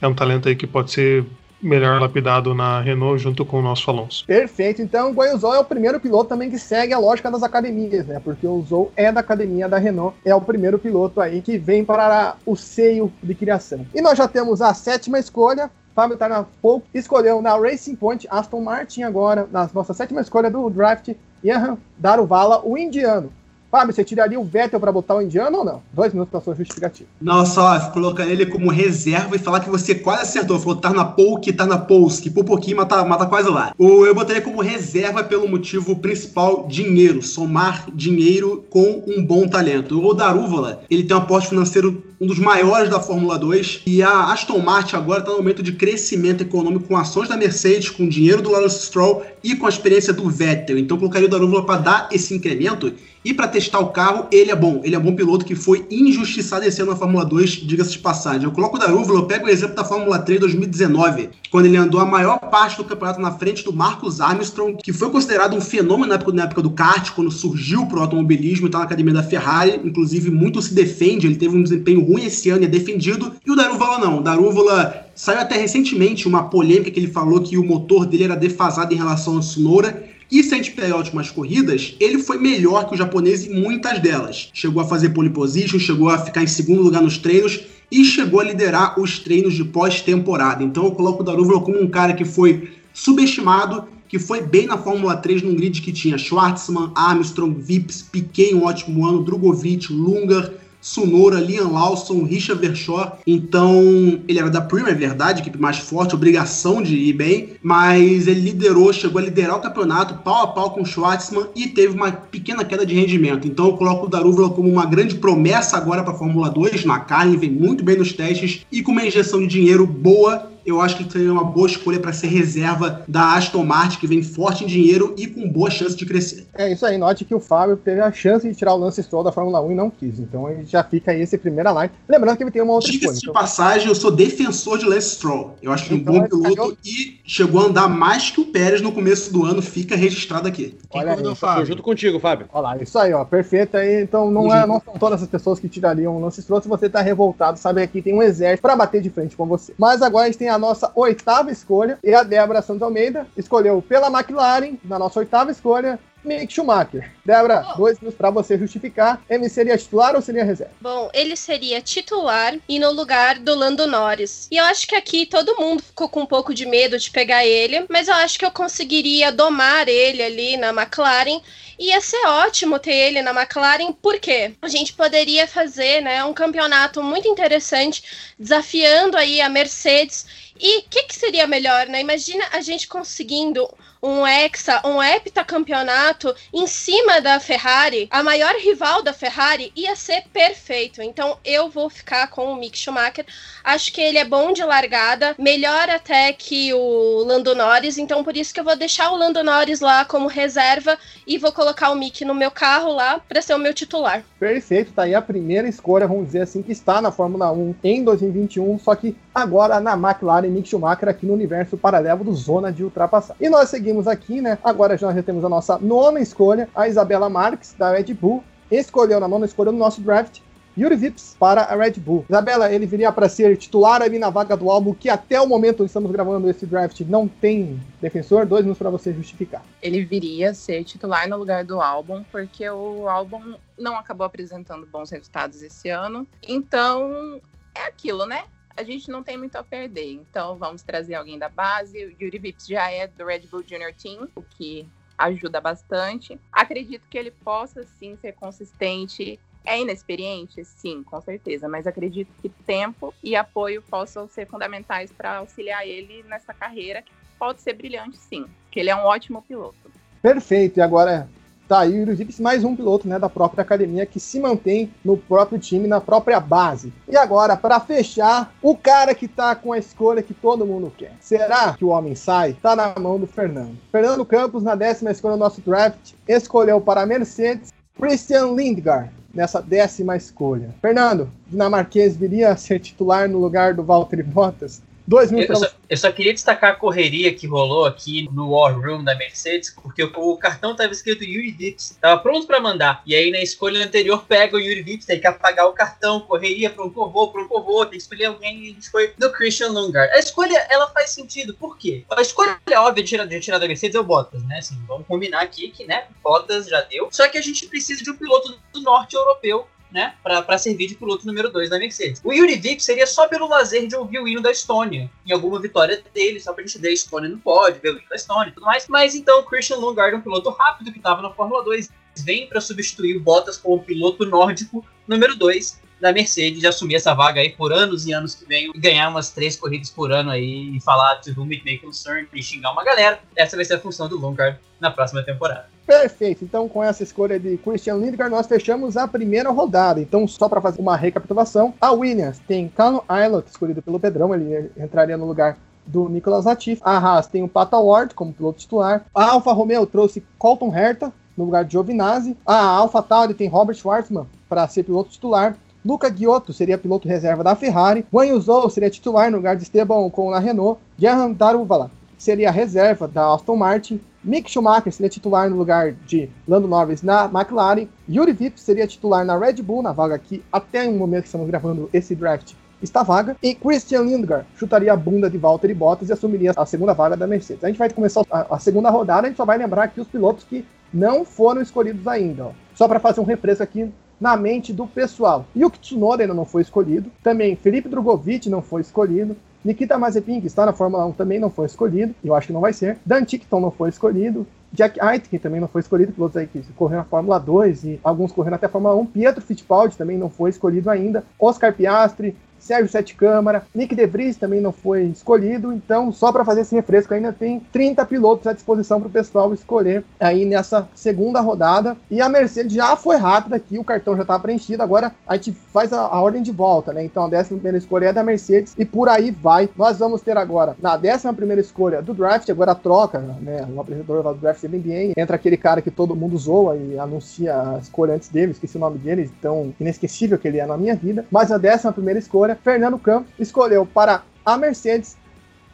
[0.00, 1.26] é um talento aí que pode ser
[1.60, 4.24] melhor lapidado na Renault junto com o nosso Alonso.
[4.24, 4.80] Perfeito.
[4.80, 8.18] Então, o Zhou é o primeiro piloto também que segue a lógica das academias, né?
[8.24, 11.84] Porque o Zhou é da academia da Renault, é o primeiro piloto aí que vem
[11.84, 13.84] para o seio de criação.
[13.94, 15.70] E nós já temos a sétima escolha.
[15.94, 20.48] Fábio tá na Pouco, escolheu na Racing Point Aston Martin agora, na nossa sétima escolha
[20.48, 21.10] do draft,
[21.42, 23.32] Johan Daruvala, o indiano.
[23.70, 25.82] Fábio, você tiraria o Vettel para botar o indiano ou não?
[25.92, 27.08] Dois minutos para sua justificativa.
[27.20, 30.58] Não, só colocar ele como reserva e falar que você quase acertou.
[30.58, 33.74] Falou, tá na Polk, tá na Polsk, por pouquinho, mas mas tá quase lá.
[33.78, 37.22] O, eu botaria como reserva pelo motivo principal, dinheiro.
[37.22, 40.02] Somar dinheiro com um bom talento.
[40.02, 44.32] O Darúvala, ele tem um aporte financeiro um dos maiores da Fórmula 2 e a
[44.32, 48.42] Aston Martin agora está no momento de crescimento econômico com ações da Mercedes, com dinheiro
[48.42, 50.78] do Lawrence Stroll e com a experiência do Vettel.
[50.78, 52.92] Então colocaria o Darúvala para dar esse incremento
[53.24, 54.80] e para testar o carro, ele é bom.
[54.84, 57.98] Ele é um bom piloto que foi injustiçado esse ano na Fórmula 2, diga-se de
[57.98, 58.44] passagem.
[58.44, 62.00] Eu coloco o Darúvala, eu pego o exemplo da Fórmula 3 2019, quando ele andou
[62.00, 66.08] a maior parte do campeonato na frente do Marcus Armstrong, que foi considerado um fenômeno
[66.08, 69.22] na época, na época do kart, quando surgiu pro automobilismo e tá na academia da
[69.22, 69.80] Ferrari.
[69.84, 73.32] Inclusive, muito se defende, ele teve um desempenho ruim esse ano e é defendido.
[73.44, 74.18] E o Darúvala não.
[74.18, 78.34] O Darúvala saiu até recentemente uma polêmica que ele falou que o motor dele era
[78.34, 80.02] defasado em relação ao Tsunoda.
[80.30, 83.98] E se a gente pegar últimas corridas, ele foi melhor que o japonês em muitas
[83.98, 84.50] delas.
[84.52, 88.40] Chegou a fazer pole position, chegou a ficar em segundo lugar nos treinos e chegou
[88.40, 90.62] a liderar os treinos de pós-temporada.
[90.62, 94.76] Então eu coloco o Darúvala como um cara que foi subestimado, que foi bem na
[94.76, 100.50] Fórmula 3 num grid que tinha Schwartzman, Armstrong, Vips, Piquet um ótimo ano, Drogovic, Lungar,
[100.80, 103.18] Sunora, Liam Lawson, Richard Vershaw.
[103.26, 108.26] Então, ele era da Prima, é verdade, equipe mais forte, obrigação de ir bem, mas
[108.26, 111.94] ele liderou, chegou a liderar o campeonato pau a pau com o Schwartzman e teve
[111.94, 113.46] uma pequena queda de rendimento.
[113.46, 117.00] Então, eu coloco o Darúvala como uma grande promessa agora para a Fórmula 2 na
[117.00, 120.96] carne, vem muito bem nos testes e com uma injeção de dinheiro boa eu acho
[120.96, 124.66] que seria uma boa escolha para ser reserva da Aston Martin, que vem forte em
[124.66, 126.46] dinheiro e com boa chance de crescer.
[126.54, 129.22] É isso aí, note que o Fábio teve a chance de tirar o Lance Stroll
[129.24, 130.18] da Fórmula 1 e não quis.
[130.18, 131.90] Então ele já fica aí esse primeira line.
[132.08, 133.00] Lembrando que ele tem uma outra escolha.
[133.12, 135.54] Diga-se de Então, passagem, eu sou defensor de Lance Stroll.
[135.62, 138.40] Eu acho que um Então, bom ele piloto caiu- e chegou a andar mais que
[138.40, 140.76] o Pérez no começo do ano, fica registrado aqui.
[140.90, 141.66] Quem Olha aí, Fábio?
[141.66, 142.46] junto contigo, Fábio.
[142.52, 144.02] Olha lá, isso aí, ó, perfeito aí.
[144.02, 146.60] Então não, é, não são todas as pessoas que tirariam o Lance Stroll.
[146.62, 149.46] Se você tá revoltado, sabe que aqui tem um exército pra bater de frente com
[149.46, 149.72] você.
[149.78, 153.80] Mas agora a gente tem a nossa oitava escolha e a Débora Santos Almeida escolheu
[153.82, 157.10] pela McLaren, na nossa oitava escolha, Mick Schumacher.
[157.24, 159.22] Débora, dois minutos pra você justificar.
[159.28, 160.72] Ele seria titular ou seria reserva?
[160.80, 164.48] Bom, ele seria titular e no lugar do Lando Norris.
[164.50, 167.46] E eu acho que aqui todo mundo ficou com um pouco de medo de pegar
[167.46, 171.40] ele, mas eu acho que eu conseguiria domar ele ali na McLaren.
[171.78, 177.00] Ia ser ótimo ter ele na McLaren, porque a gente poderia fazer né, um campeonato
[177.02, 178.02] muito interessante,
[178.36, 180.26] desafiando aí a Mercedes.
[180.60, 182.00] E o que, que seria melhor, né?
[182.00, 183.68] Imagina a gente conseguindo
[184.02, 190.24] um hexa, um heptacampeonato em cima da Ferrari, a maior rival da Ferrari, ia ser
[190.32, 191.02] perfeito.
[191.02, 193.26] Então eu vou ficar com o Mick Schumacher.
[193.62, 197.98] Acho que ele é bom de largada, melhor até que o Lando Norris.
[197.98, 201.52] Então por isso que eu vou deixar o Lando Norris lá como reserva e vou
[201.52, 204.24] colocar o Mick no meu carro lá para ser o meu titular.
[204.38, 208.04] Perfeito, tá aí a primeira escolha, vamos dizer assim, que está na Fórmula 1 em
[208.04, 212.84] 2021, só que agora na McLaren Mick Schumacher aqui no universo paralelo do Zona de
[212.84, 213.36] Ultrapassagem.
[213.40, 214.58] E nós seguimos aqui, né?
[214.62, 219.20] Agora já, já temos a nossa nona escolha, a Isabela Marques, da Red Bull, escolheu
[219.20, 220.40] na nona escolha do nosso draft
[220.78, 222.24] Yuri Vips para a Red Bull.
[222.30, 225.84] Isabela, ele viria para ser titular ali na vaga do álbum, que até o momento
[225.84, 228.46] estamos gravando esse draft não tem defensor.
[228.46, 229.64] Dois minutos para você justificar.
[229.82, 235.10] Ele viria ser titular no lugar do álbum, porque o álbum não acabou apresentando bons
[235.10, 236.24] resultados esse ano.
[236.46, 237.40] Então,
[237.74, 238.44] é aquilo, né?
[238.78, 240.12] A gente não tem muito a perder.
[240.12, 241.98] Então, vamos trazer alguém da base.
[242.04, 244.88] O Yuri Vips já é do Red Bull Junior Team, o que
[245.18, 246.38] ajuda bastante.
[246.52, 249.40] Acredito que ele possa sim ser consistente.
[249.64, 250.64] É inexperiente?
[250.64, 256.22] Sim, com certeza, mas acredito que tempo e apoio possam ser fundamentais para auxiliar ele
[256.22, 259.90] nessa carreira, que pode ser brilhante sim, que ele é um ótimo piloto.
[260.22, 261.28] Perfeito, e agora
[261.68, 265.16] tá aí o Yuri mais um piloto né, da própria academia que se mantém no
[265.16, 266.92] próprio time, na própria base.
[267.06, 271.12] E agora, para fechar, o cara que tá com a escolha que todo mundo quer.
[271.20, 272.54] Será que o homem sai?
[272.54, 273.76] Tá na mão do Fernando.
[273.92, 279.60] Fernando Campos, na décima escolha do nosso draft, escolheu para a Mercedes Christian Lindgaard nessa
[279.60, 280.74] décima escolha.
[280.80, 284.82] Fernando, dinamarquês viria a ser titular no lugar do Valtteri Bottas?
[285.08, 288.78] Dois mil eu, só, eu só queria destacar a correria que rolou aqui no War
[288.78, 293.02] Room da Mercedes, porque o, o cartão estava escrito Yuri Vips, estava pronto para mandar.
[293.06, 296.68] E aí na escolha anterior pega o Yuri Vips, tem que apagar o cartão, correria
[296.68, 299.32] para um corvô, para um corvô, tem que escolher alguém e a gente foi do
[299.32, 300.12] Christian Lungard.
[300.12, 302.04] A escolha ela faz sentido, por quê?
[302.10, 304.58] A escolha óbvia de tirar, de tirar da Mercedes é o Bottas, né?
[304.58, 307.08] Assim, vamos combinar aqui que, né, Bottas já deu.
[307.10, 310.94] Só que a gente precisa de um piloto do norte europeu né, para servir de
[310.94, 312.20] piloto número 2 da Mercedes.
[312.24, 316.02] O Yuri seria só pelo lazer de ouvir o hino da Estônia, em alguma vitória
[316.12, 318.52] dele, só pra gente ver a Estônia no pódio, ver o hino da Estônia e
[318.52, 318.86] tudo mais.
[318.88, 323.16] Mas então Christian Lundgaard, um piloto rápido que estava na Fórmula 2, vem para substituir
[323.16, 327.72] o Bottas como piloto nórdico número 2 da Mercedes de assumir essa vaga aí por
[327.72, 331.16] anos e anos que vem e ganhar umas três corridas por ano aí e falar
[331.16, 333.18] to whom may concern e xingar uma galera.
[333.36, 335.66] Essa vai ser a função do Lundgaard na próxima temporada.
[335.86, 336.44] Perfeito.
[336.44, 340.00] Então, com essa escolha de Christian Lindgaard, nós fechamos a primeira rodada.
[340.00, 344.70] Então, só para fazer uma recapitulação, a Williams tem Callum Aylott, escolhido pelo Pedrão, ele
[344.76, 345.56] entraria no lugar
[345.86, 346.82] do Nicolas Latifi.
[346.84, 349.06] A Haas tem o Pata Ward como piloto titular.
[349.14, 352.36] A Alfa Romeo trouxe Colton Herta no lugar de Giovinazzi.
[352.44, 355.56] A Alfa Tauri tem Robert Schwartzman para ser piloto titular.
[355.84, 358.04] Luca Giotto seria piloto reserva da Ferrari.
[358.12, 360.80] Wang Yuzhou seria titular no lugar de Esteban Ocon na Renault.
[360.98, 364.00] Gerhard Daruvala seria reserva da Aston Martin.
[364.22, 367.88] Mick Schumacher seria titular no lugar de Lando Norris na McLaren.
[368.08, 371.46] Yuri Vips seria titular na Red Bull, na vaga que até o momento que estamos
[371.46, 373.36] gravando esse draft está vaga.
[373.40, 377.26] E Christian Lindgaard chutaria a bunda de Valtteri Bottas e assumiria a segunda vaga da
[377.26, 377.62] Mercedes.
[377.62, 380.08] A gente vai começar a, a segunda rodada, a gente só vai lembrar aqui os
[380.08, 382.46] pilotos que não foram escolhidos ainda.
[382.46, 382.50] Ó.
[382.74, 385.46] Só para fazer um refresco aqui na mente do pessoal.
[385.56, 387.10] Yuki Tsunoda ainda não foi escolhido.
[387.22, 389.36] Também Felipe Drogovic não foi escolhido.
[389.64, 392.14] Nikita Mazepin, que está na Fórmula 1, também não foi escolhido.
[392.24, 392.98] Eu acho que não vai ser.
[393.04, 394.46] Dan Tickton não foi escolhido.
[394.72, 398.32] Jack Aitken também não foi escolhido, pilotos aí que correram na Fórmula 2 e alguns
[398.32, 399.06] correram até a Fórmula 1.
[399.06, 401.24] Pietro Fittipaldi também não foi escolhido ainda.
[401.38, 402.36] Oscar Piastri,
[402.68, 406.74] Sérgio Sete Câmara, Nick De Vries também não foi escolhido, então só para fazer esse
[406.74, 411.96] refresco ainda tem 30 pilotos à disposição para o pessoal escolher aí nessa segunda rodada.
[412.10, 415.52] E a Mercedes já foi rápida aqui, o cartão já está preenchido, agora a gente
[415.72, 417.02] faz a, a, ordem de volta, né?
[417.02, 419.70] Então a décima primeira escolha é da Mercedes e por aí vai.
[419.74, 423.66] Nós vamos ter agora na décima primeira escolha do draft, agora a troca, né?
[423.74, 427.56] O apresentador do draft da NBA, entra aquele cara que todo mundo zoa e anuncia
[427.56, 430.94] a escolha antes dele, esqueci o nome dele, tão inesquecível que ele é na minha
[430.94, 431.24] vida.
[431.30, 435.16] Mas a décima primeira escolha Fernando Campos escolheu para a Mercedes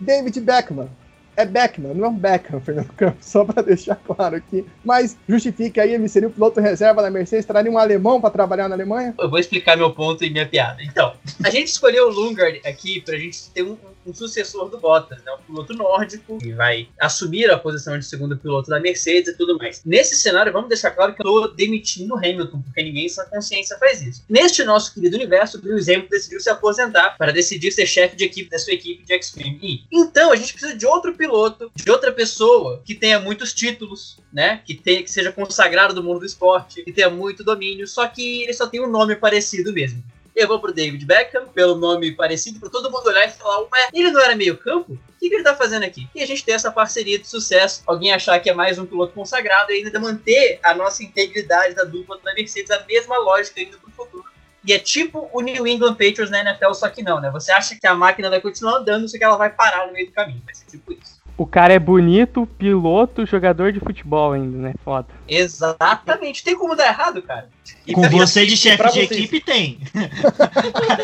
[0.01, 0.89] David Beckman.
[1.37, 4.65] É Beckman, não é um Beckham, Fernando Campos, só para deixar claro aqui.
[4.85, 8.69] Mas justifique aí, ele seria o piloto reserva da Mercedes, traria um alemão para trabalhar
[8.69, 9.15] na Alemanha?
[9.19, 10.83] Eu vou explicar meu ponto e minha piada.
[10.83, 11.13] Então,
[11.45, 15.23] a gente escolheu o Lungard aqui para a gente ter um, um sucessor do Bottas,
[15.25, 15.33] né?
[15.33, 19.57] Um piloto nórdico que vai assumir a posição de segundo piloto da Mercedes e tudo
[19.57, 19.83] mais.
[19.85, 23.25] Nesse cenário, vamos deixar claro que eu tô demitindo o Hamilton, porque ninguém em sua
[23.25, 24.25] consciência faz isso.
[24.29, 28.25] Neste nosso querido universo, o Lewis Hamilton decidiu se aposentar para decidir ser chefe de
[28.25, 29.85] equipe da sua equipe de Xtreme E.
[29.93, 34.63] Então, a gente precisa de outro piloto, de outra pessoa que tenha muitos títulos, né?
[34.65, 38.43] Que, tenha, que seja consagrado do mundo do esporte, que tenha muito domínio, só que
[38.43, 40.03] ele só tem um nome parecido mesmo.
[40.35, 43.89] Eu vou pro David Beckham, pelo nome parecido, para todo mundo olhar e falar, ué,
[43.93, 44.93] ele não era meio campo?
[44.93, 46.09] O que, que ele tá fazendo aqui?
[46.15, 49.13] E a gente tem essa parceria de sucesso, alguém achar que é mais um piloto
[49.13, 53.77] consagrado e ainda manter a nossa integridade da dupla da Mercedes, a mesma lógica ainda
[53.79, 54.25] pro futuro.
[54.67, 57.31] E é tipo o New England Patriots na NFL, só que não, né?
[57.31, 60.07] Você acha que a máquina vai continuar andando, só que ela vai parar no meio
[60.07, 60.43] do caminho.
[60.45, 61.23] Vai ser tipo isso.
[61.37, 64.75] O cara é bonito, piloto, jogador de futebol ainda, né?
[64.85, 65.09] Foda.
[65.29, 66.45] Exatamente.
[66.45, 67.51] Tem como dar errado, cara?
[67.87, 69.79] E Com pra- você de chefe de equipe tem.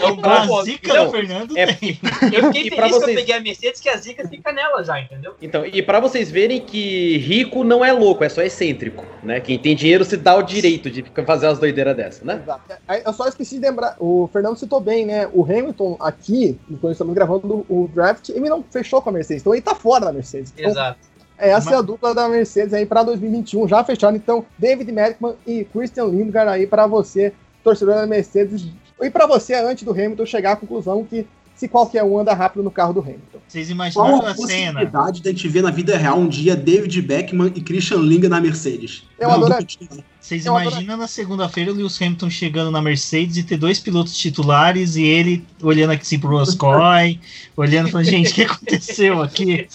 [0.03, 1.99] É um Com bom a zica Não, do Fernando é- tem.
[2.33, 4.83] Eu fiquei E feliz que vocês- eu peguei a Mercedes, que a zica fica nela
[4.83, 5.35] já, entendeu?
[5.41, 9.41] Então, e pra vocês verem que rico não é louco, é só excêntrico, né?
[9.41, 12.41] Quem tem dinheiro se dá o direito de fazer as doideiras dessa, né?
[12.43, 12.63] Exato.
[13.05, 15.29] Eu só esqueci de lembrar, o Fernando citou bem, né?
[15.33, 19.55] O Hamilton aqui, quando estamos gravando o draft, ele não fechou com a Mercedes, então
[19.55, 20.53] ele tá fora da Mercedes.
[20.57, 21.10] Então, Exato.
[21.41, 24.17] Essa é a Mas- dupla da Mercedes aí para 2021, já fechado.
[24.17, 27.33] Então, David Merckman e Christian Lindgren aí para você,
[27.65, 28.67] torcedor da Mercedes.
[29.01, 31.27] E para você, antes do Hamilton, chegar à conclusão que
[31.57, 33.39] se qualquer um anda rápido no carro do Hamilton.
[33.47, 34.73] Vocês Qual imaginaram a a cena?
[34.81, 38.31] possibilidade de a gente ver na vida real um dia David Beckman e Christian Linger
[38.31, 39.03] na Mercedes?
[39.19, 39.67] Eu Não, adoraria.
[39.91, 43.79] não- Vocês Eu imaginam na segunda-feira o Lewis Hamilton chegando na Mercedes e ter dois
[43.79, 47.21] pilotos titulares e ele olhando aqui assim pro Roscoe,
[47.57, 49.67] olhando e falando, gente, o que aconteceu aqui?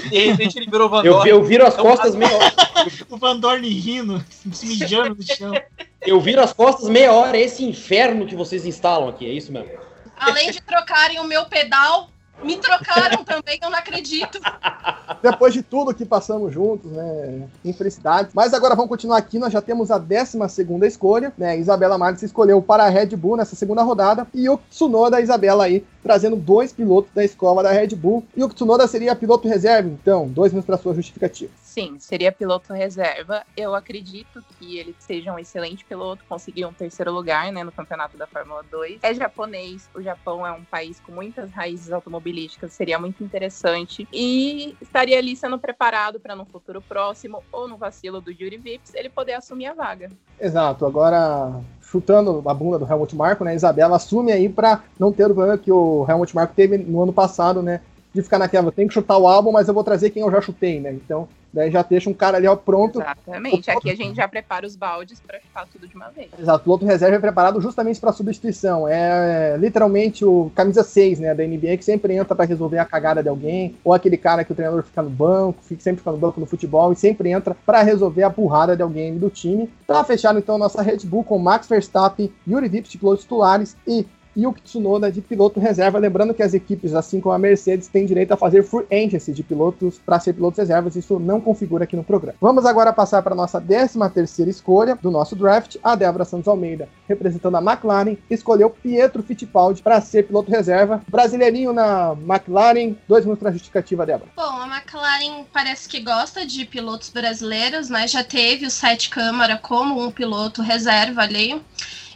[0.00, 1.28] De repente ele virou Van Eu, Dorn.
[1.30, 2.52] eu viro as costas meia hora.
[3.08, 5.52] O Van Dorn rindo, se mijando no chão.
[6.00, 9.52] Eu viro as costas meia hora, é esse inferno que vocês instalam aqui, é isso
[9.52, 9.70] mesmo.
[10.18, 12.10] Além de trocarem o meu pedal,
[12.42, 14.40] me trocaram também, eu não acredito.
[15.22, 17.48] Depois de tudo que passamos juntos, né?
[17.64, 18.30] Infelicidade.
[18.34, 19.38] Mas agora vamos continuar aqui.
[19.38, 20.38] Nós já temos a 12
[20.86, 21.56] escolha, né?
[21.58, 24.26] Isabela Marques escolheu para a Red Bull nessa segunda rodada.
[24.34, 28.24] E o Tsunoda, Isabela aí, trazendo dois pilotos da escola da Red Bull.
[28.36, 30.26] E o Tsunoda seria piloto reserva, então.
[30.28, 31.50] Dois minutos para sua justificativa.
[31.72, 33.44] Sim, seria piloto reserva.
[33.56, 38.14] Eu acredito que ele seja um excelente piloto, conseguiu um terceiro lugar né, no campeonato
[38.18, 38.98] da Fórmula 2.
[39.02, 44.06] É japonês, o Japão é um país com muitas raízes automobilísticas, seria muito interessante.
[44.12, 48.94] E estaria ali sendo preparado para no futuro próximo ou no vacilo do Yuri Vips
[48.94, 50.10] ele poder assumir a vaga.
[50.38, 50.84] Exato.
[50.84, 53.54] Agora, chutando a bunda do Helmut Marko, né?
[53.54, 57.14] Isabela assume aí para não ter o problema que o Helmut Marko teve no ano
[57.14, 57.80] passado, né?
[58.12, 60.38] De ficar naquela, tem que chutar o álbum, mas eu vou trazer quem eu já
[60.38, 60.92] chutei, né?
[60.92, 63.00] Então, daí já deixa um cara ali, ó, pronto.
[63.00, 63.70] Exatamente.
[63.70, 66.28] Aqui a gente já prepara os baldes para chutar tudo de uma vez.
[66.38, 68.88] Exato, o piloto reserva é preparado justamente para substituição.
[68.88, 73.22] É literalmente o camisa 6, né, da NBA que sempre entra para resolver a cagada
[73.22, 76.18] de alguém, ou aquele cara que o treinador fica no banco, fica sempre fica no
[76.18, 79.70] banco no futebol e sempre entra para resolver a burrada de alguém do time.
[79.86, 84.06] Tá fechado então nossa Red Bull com Max Verstappen, Yuri Vips de pilotos titulares e
[84.36, 85.98] Yuki Tsunoda de piloto reserva.
[85.98, 89.42] Lembrando que as equipes, assim como a Mercedes, têm direito a fazer free agency de
[89.42, 90.96] pilotos para ser pilotos reservas.
[90.96, 92.36] Isso não configura aqui no programa.
[92.40, 95.76] Vamos agora passar para a nossa 13 terceira escolha do nosso draft.
[95.82, 101.02] A Débora Santos Almeida, representando a McLaren, escolheu Pietro Fittipaldi para ser piloto reserva.
[101.08, 102.94] Brasileirinho na McLaren.
[103.08, 104.30] Dois minutos para justificativa, Débora.
[104.36, 108.06] Bom, a McLaren parece que gosta de pilotos brasileiros, né?
[108.06, 111.60] Já teve o Sete Câmara como um piloto reserva ali.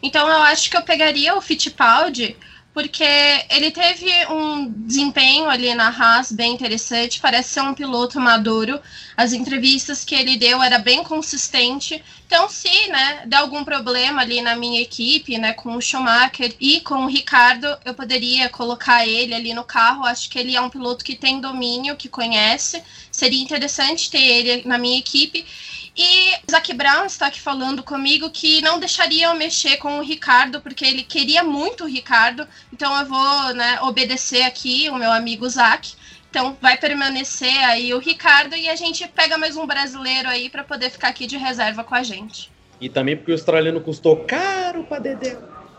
[0.03, 2.36] Então eu acho que eu pegaria o Fittipaldi,
[2.76, 3.03] porque
[3.49, 8.78] ele teve um desempenho ali na Haas bem interessante, parece ser um piloto maduro.
[9.16, 12.05] As entrevistas que ele deu era bem consistente.
[12.26, 16.82] Então, se né, der algum problema ali na minha equipe, né, com o Schumacher e
[16.82, 20.05] com o Ricardo, eu poderia colocar ele ali no carro.
[20.05, 22.82] Acho que ele é um piloto que tem domínio, que conhece.
[23.11, 25.47] Seria interessante ter ele na minha equipe.
[25.97, 30.61] E Zac Brown está aqui falando comigo que não deixaria eu mexer com o Ricardo,
[30.61, 32.47] porque ele queria muito o Ricardo.
[32.70, 35.94] Então eu vou né, obedecer aqui o meu amigo Zac.
[36.28, 40.62] Então vai permanecer aí o Ricardo e a gente pega mais um brasileiro aí para
[40.62, 42.53] poder ficar aqui de reserva com a gente.
[42.78, 45.38] E também porque o australiano custou caro pra Dedé.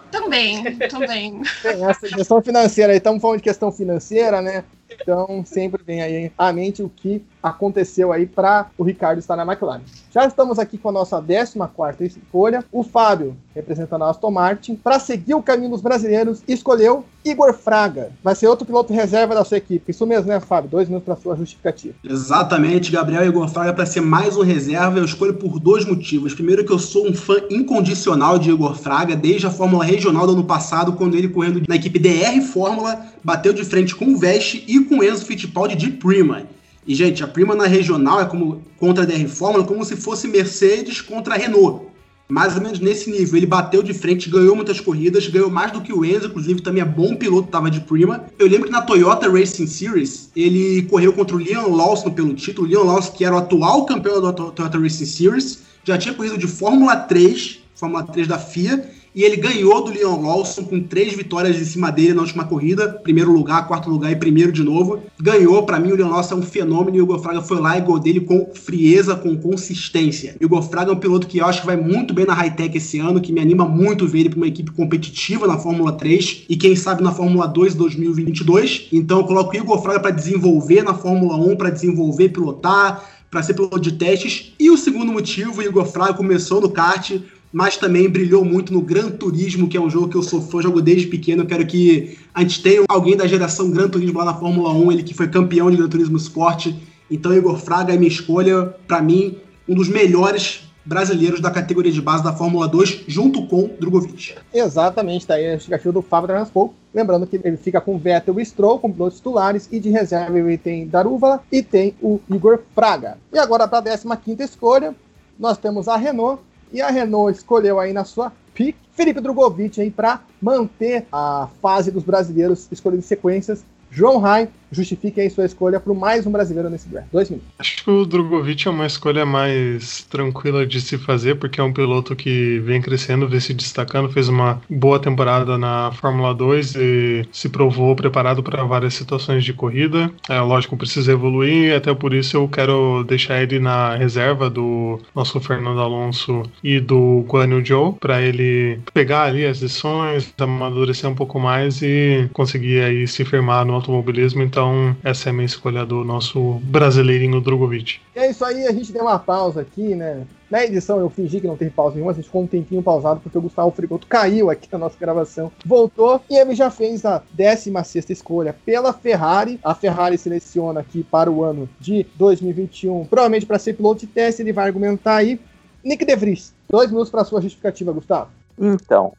[0.09, 1.41] Também, também.
[1.61, 4.63] Tem essa questão financeira aí, estamos falando de questão financeira, né?
[4.89, 9.43] Então sempre vem aí à mente o que aconteceu aí para o Ricardo estar na
[9.43, 9.81] McLaren.
[10.11, 12.63] Já estamos aqui com a nossa 14 escolha.
[12.71, 18.11] O Fábio, representando a Aston Martin, para seguir o caminho dos brasileiros, escolheu Igor Fraga.
[18.23, 19.91] Vai ser outro piloto reserva da sua equipe.
[19.91, 20.69] Isso mesmo, né, Fábio?
[20.69, 21.93] Dois minutos para sua justificativa.
[22.03, 26.33] Exatamente, Gabriel Igor Fraga para ser mais um reserva, eu escolho por dois motivos.
[26.33, 30.33] Primeiro que eu sou um fã incondicional de Igor Fraga, desde a Fórmula Regional do
[30.33, 34.63] ano passado, quando ele correndo na equipe DR Fórmula, bateu de frente com o Veste
[34.67, 36.43] e com o Enzo Fittipaldi de Prima.
[36.87, 40.27] E, gente, a Prima na regional é como contra a DR Fórmula, como se fosse
[40.27, 41.87] Mercedes contra a Renault.
[42.29, 43.37] Mais ou menos nesse nível.
[43.37, 46.81] Ele bateu de frente, ganhou muitas corridas, ganhou mais do que o Enzo, inclusive também
[46.81, 48.25] é bom piloto, tava de Prima.
[48.39, 52.67] Eu lembro que na Toyota Racing Series, ele correu contra o Leon Lawson pelo título.
[52.67, 56.37] O Leon Lawson, que era o atual campeão da Toyota Racing Series, já tinha corrido
[56.37, 61.11] de Fórmula 3, Fórmula 3 da FIA, e ele ganhou do Leon Lawson com três
[61.13, 65.01] vitórias em cima dele na última corrida, primeiro lugar, quarto lugar e primeiro de novo.
[65.19, 67.75] Ganhou, para mim o Leon Lawson é um fenômeno e o Hugo Fraga foi lá
[67.79, 70.35] e gol dele com frieza, com consistência.
[70.39, 72.77] O Hugo Fraga é um piloto que eu acho que vai muito bem na high-tech
[72.77, 76.43] esse ano, que me anima muito ver ele para uma equipe competitiva na Fórmula 3
[76.47, 78.89] e quem sabe na Fórmula 2 2022.
[78.93, 83.43] Então eu coloco o Hugo Fraga para desenvolver na Fórmula 1, para desenvolver, pilotar, para
[83.43, 84.53] ser piloto de testes.
[84.59, 87.11] E o segundo motivo, o Igor Fraga começou no kart,
[87.57, 90.61] mas também brilhou muito no Gran Turismo, que é um jogo que eu sou fã,
[90.61, 91.41] jogo desde pequeno.
[91.41, 94.91] Eu quero que a gente tenha alguém da geração Gran Turismo lá na Fórmula 1,
[94.91, 96.67] ele que foi campeão de Gran Turismo Sport.
[97.09, 101.99] Então, Igor Fraga é minha escolha, para mim, um dos melhores brasileiros da categoria de
[101.99, 104.35] base da Fórmula 2, junto com Drogovic.
[104.53, 106.75] Exatamente, tá aí a justificativa do Fábio Transpol.
[106.93, 110.59] Lembrando que ele fica com Vettel e Stroll, com pilotos titulares, e de reserva ele
[110.59, 113.17] tem Darúvala e tem o Igor Fraga.
[113.33, 114.95] E agora para a 15 escolha,
[115.39, 116.39] nós temos a Renault,
[116.71, 121.91] e a Renault escolheu aí na sua pick Felipe Drogovic aí para manter a fase
[121.91, 123.63] dos brasileiros escolhendo sequências.
[123.91, 127.07] João Rai, justifique aí sua escolha para mais um brasileiro nesse draft.
[127.11, 127.49] Dois minutos.
[127.59, 131.73] Acho que o Drogovic é uma escolha mais tranquila de se fazer, porque é um
[131.73, 137.25] piloto que vem crescendo, vem se destacando, fez uma boa temporada na Fórmula 2 e
[137.31, 140.11] se provou preparado para várias situações de corrida.
[140.29, 145.39] É lógico, precisa evoluir, até por isso eu quero deixar ele na reserva do nosso
[145.39, 151.15] Fernando Alonso e do Guan Yu Zhou, para ele pegar ali as lições, amadurecer um
[151.15, 154.41] pouco mais e conseguir aí se firmar no automobilismo.
[154.43, 157.99] Então, então, essa é a minha escolha do nosso brasileirinho Drogovic.
[158.15, 160.25] E é isso aí, a gente deu uma pausa aqui, né?
[160.49, 163.19] Na edição eu fingi que não teve pausa nenhuma, a gente ficou um tempinho pausado
[163.19, 165.51] porque o Gustavo Frigoto caiu aqui na nossa gravação.
[165.63, 169.59] Voltou e ele já fez a 16 escolha pela Ferrari.
[169.63, 174.41] A Ferrari seleciona aqui para o ano de 2021, provavelmente para ser piloto de teste,
[174.41, 175.39] ele vai argumentar aí.
[175.83, 178.31] Nick De Vries, dois minutos para sua justificativa, Gustavo.
[178.57, 179.13] Então.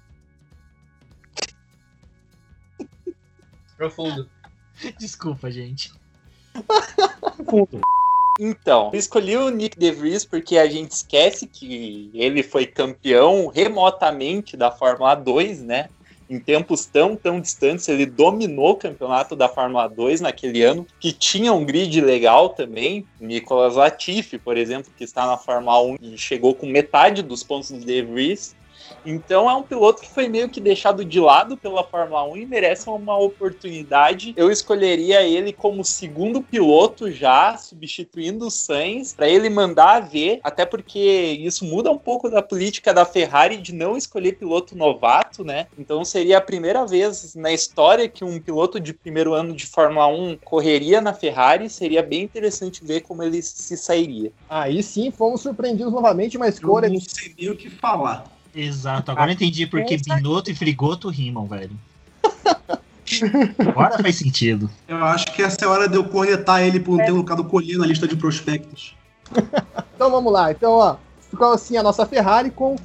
[3.77, 4.29] Profundo.
[4.99, 5.93] Desculpa, gente.
[8.41, 14.71] Então, escolhi o Nick DeVries porque a gente esquece que ele foi campeão remotamente da
[14.71, 15.89] Fórmula 2, né?
[16.31, 21.11] Em tempos tão, tão distantes, ele dominou o campeonato da Fórmula 2 naquele ano, que
[21.11, 23.07] tinha um grid legal também.
[23.19, 27.71] Nicolas Latifi, por exemplo, que está na Fórmula 1 e chegou com metade dos pontos
[27.71, 28.55] do De Vries.
[29.11, 32.47] Então é um piloto que foi meio que deixado de lado pela Fórmula 1 e
[32.47, 34.35] merece uma oportunidade.
[34.37, 40.67] Eu escolheria ele como segundo piloto já, substituindo o Sainz, para ele mandar ver, até
[40.67, 45.69] porque isso muda um pouco da política da Ferrari de não escolher piloto novato, né?
[45.79, 50.07] Então seria a primeira vez na história que um piloto de primeiro ano de Fórmula
[50.09, 51.71] 1 correria na Ferrari.
[51.71, 54.31] Seria bem interessante ver como ele se sairia.
[54.51, 56.89] Aí sim, fomos surpreendidos novamente, uma escolha.
[56.89, 58.38] Eu não sei nem o que falar.
[58.61, 61.71] Exato, agora eu entendi porque Binotto e Frigoto rimam, velho.
[63.59, 64.69] Agora faz sentido.
[64.87, 67.45] Eu acho que essa é a hora de eu cornetar ele por não ter colocado
[67.45, 68.97] colher na lista de prospectos.
[69.95, 70.51] então vamos lá.
[70.51, 70.97] Então, ó,
[71.31, 72.77] ficou assim a nossa Ferrari com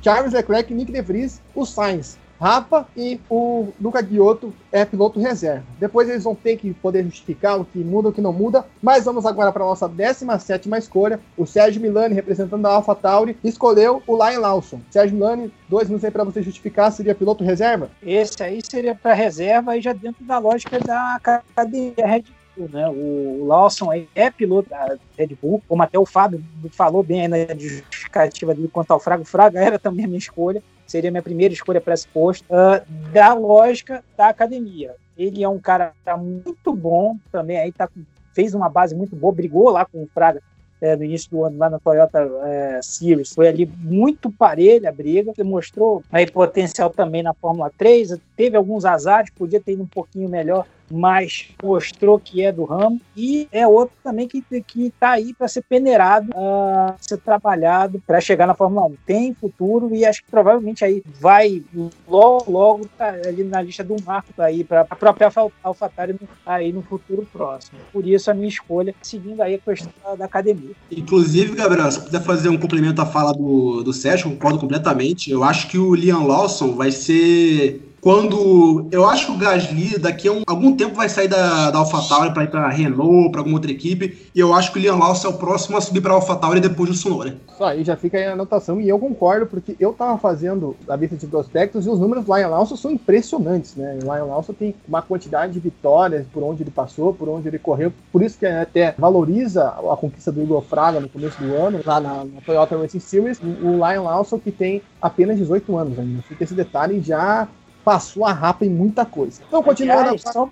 [0.00, 5.64] Charles Leclerc, Nick De Vries, o Sainz, Rapa e o Luca Guiotto é piloto reserva.
[5.78, 8.64] Depois eles vão ter que poder justificar o que muda, o que não muda.
[8.82, 11.18] Mas vamos agora para a nossa 17 escolha.
[11.36, 14.80] O Sérgio Milani, representando a AlphaTauri, escolheu o Lion Lawson.
[14.90, 17.90] Sérgio Milani, dois minutos aí para você justificar, seria piloto reserva?
[18.02, 22.24] Esse aí seria para reserva e já dentro da lógica da academia Red
[22.56, 22.88] Bull, né?
[22.88, 27.54] O Lawson é piloto da Red Bull, como até o Fábio falou bem aí na
[27.54, 29.22] justificativa dele quanto ao Fraga.
[29.22, 32.84] O Fraga era também a minha escolha seria minha primeira escolha para esse posto, uh,
[33.12, 34.94] da lógica da academia.
[35.16, 37.88] Ele é um cara muito bom também, aí tá,
[38.34, 40.42] fez uma base muito boa, brigou lá com o Fraga
[40.80, 43.32] é, no início do ano lá na Toyota é, Series.
[43.32, 48.84] Foi ali muito parelha a briga, demonstrou aí potencial também na Fórmula 3, teve alguns
[48.84, 53.00] azares, podia ter ido um pouquinho melhor mas mostrou que é do ramo.
[53.16, 54.44] E é outro também que
[54.76, 58.96] está aí para ser peneirado, uh, ser trabalhado para chegar na Fórmula 1.
[59.06, 61.62] Tem futuro e acho que provavelmente aí vai
[62.08, 65.30] logo, logo tá ali na lista do marco aí para a própria
[65.62, 67.78] AlphaTauri aí no futuro próximo.
[67.92, 70.74] Por isso a minha escolha, seguindo aí a questão da academia.
[70.90, 75.30] Inclusive, Gabriel, se puder fazer um complemento à fala do, do Sérgio, concordo completamente.
[75.30, 80.28] Eu acho que o Liam Lawson vai ser quando eu acho que o Gasly daqui
[80.28, 83.56] a um, algum tempo vai sair da, da AlphaTauri para ir para Renault, para alguma
[83.56, 86.12] outra equipe, e eu acho que o Liam Lawson é o próximo a subir para
[86.12, 87.36] AlphaTauri depois do Tsunoda.
[87.52, 90.94] Isso aí já fica aí a anotação e eu concordo porque eu tava fazendo a
[90.94, 93.98] lista de prospectos e os números do Lion Lawson são impressionantes, né?
[94.00, 97.58] O Lion Lawson tem uma quantidade de vitórias por onde ele passou, por onde ele
[97.58, 101.80] correu, por isso que até valoriza a conquista do Igor Fraga no começo do ano,
[101.84, 106.22] lá na, na Toyota Racing Series, o Lion Lawson que tem apenas 18 anos ainda.
[106.22, 107.48] Fica esse detalhe já
[107.86, 109.40] passou a rapa em muita coisa.
[109.46, 110.00] Então, continuando.
[110.00, 110.50] Aliás, só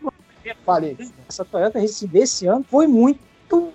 [0.64, 0.97] Falei.
[1.28, 3.18] Essa Toyota desse ano foi muito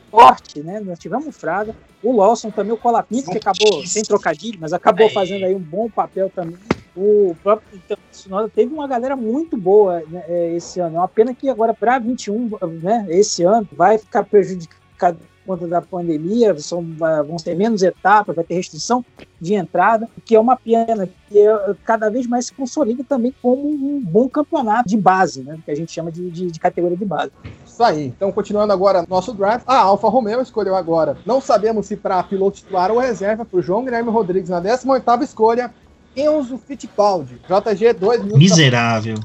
[0.09, 0.79] forte, né?
[0.79, 5.07] Nós tivemos o Fraga, o Lawson também, o Colapinto, que acabou, sem trocadilho, mas acabou
[5.07, 5.13] aí.
[5.13, 6.57] fazendo aí um bom papel também.
[6.95, 7.81] O próprio
[8.11, 10.95] Tsunoda teve uma galera muito boa né, é, esse ano.
[10.95, 12.51] É uma pena que agora para 21,
[12.81, 15.19] né, esse ano, vai ficar prejudicado
[15.49, 16.85] conta da pandemia, são,
[17.25, 19.03] vão ter menos etapas, vai ter restrição
[19.41, 23.67] de entrada, que é uma pena, que é, cada vez mais se consolida também como
[23.67, 25.57] um bom campeonato de base, né?
[25.65, 27.31] Que a gente chama de, de, de categoria de base.
[27.65, 28.05] Isso aí.
[28.05, 31.17] Então, continuando agora nosso draft, a Alfa Romeo escolheu agora.
[31.25, 35.23] Não sabemos se para piloto titular ou reserva, para o João Guilherme Rodrigues na 18
[35.23, 35.73] escolha,
[36.15, 37.41] Enzo Fittipaldi.
[37.47, 38.39] JG 2 minutos.
[38.39, 39.15] Miserável.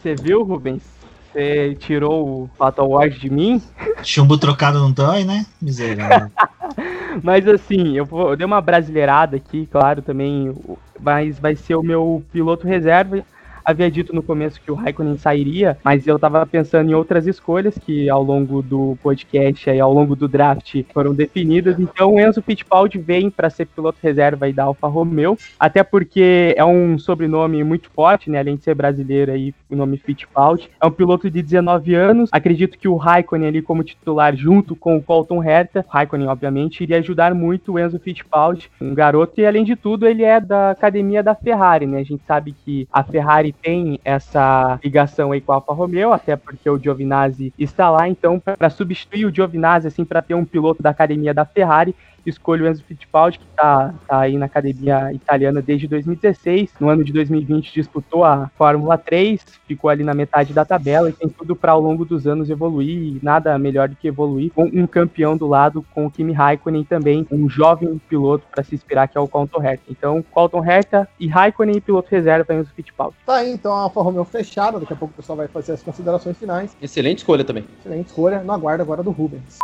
[0.00, 0.93] Você viu, Rubens?
[1.34, 3.60] Você tirou o Fatal Wars de mim?
[4.04, 5.44] Chumbo trocado não dói, né?
[5.60, 6.30] Miserável.
[7.22, 10.54] Mas assim, eu, vou, eu dei uma brasileirada aqui, claro, também.
[11.00, 13.24] Mas vai ser o meu piloto reserva
[13.64, 17.78] havia dito no começo que o Raikkonen sairia, mas eu tava pensando em outras escolhas
[17.78, 21.78] que ao longo do podcast e ao longo do draft foram definidas.
[21.78, 26.54] Então o Enzo Fittipaldi vem para ser piloto reserva aí da Alfa Romeo, até porque
[26.56, 28.38] é um sobrenome muito forte, né?
[28.38, 30.70] Além de ser brasileiro aí, o nome Fittipaldi.
[30.80, 32.28] É um piloto de 19 anos.
[32.32, 36.98] Acredito que o Raikkonen ali como titular junto com o Colton Herta, Raikkonen obviamente iria
[36.98, 41.22] ajudar muito o Enzo Fittipaldi, um garoto e além de tudo ele é da academia
[41.22, 42.00] da Ferrari, né?
[42.00, 46.36] A gente sabe que a Ferrari tem essa ligação aí com a Alfa Romeo, até
[46.36, 50.82] porque o Giovinazzi está lá, então para substituir o Giovinazzi, assim, para ter um piloto
[50.82, 51.94] da academia da Ferrari,
[52.26, 56.70] escolho o Enzo Fittipaldi, que está tá aí na academia italiana desde 2016.
[56.80, 61.12] No ano de 2020 disputou a Fórmula 3, ficou ali na metade da tabela e
[61.12, 63.16] tem tudo para ao longo dos anos evoluir.
[63.16, 66.84] E nada melhor do que evoluir com um campeão do lado, com o Kimi Raikkonen
[66.84, 69.84] também, um jovem piloto para se inspirar, que é o Colton Herta.
[69.88, 73.16] Então, Colton Herta e Raikkonen, piloto reserva Enzo Fittipaldi.
[73.26, 74.78] Tá aí, então a Alfa Romeo fechada.
[74.78, 76.76] Daqui a pouco o pessoal vai fazer as considerações finais.
[76.80, 77.64] Excelente escolha também.
[77.80, 78.42] Excelente escolha.
[78.42, 79.58] No aguardo agora do Rubens.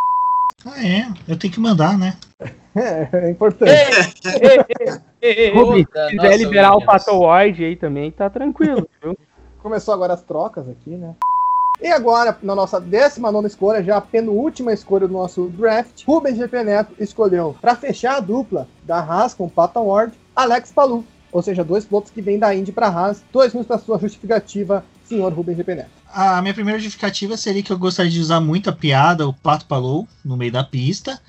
[0.64, 1.06] Ah, é.
[1.26, 2.16] Eu tenho que mandar, né?
[2.72, 3.72] É, é importante.
[5.52, 9.18] Rubens, se quiser liberar o Ward aí também, tá tranquilo, viu?
[9.60, 11.16] Começou agora as trocas aqui, né?
[11.82, 16.62] E agora, na nossa 19 escolha, já a penúltima escolha do nosso draft, Rubens GP
[16.62, 21.04] Neto escolheu, para fechar a dupla da Haas com Pata Ward, Alex Palu.
[21.32, 23.24] Ou seja, dois pilotos que vêm da Indy para a Haas.
[23.32, 25.99] Dois minutos para sua justificativa, senhor Rubens GP Neto.
[26.12, 29.66] A minha primeira justificativa seria que eu gostaria de usar muito a piada, o Pato
[29.66, 31.20] Palou, no meio da pista.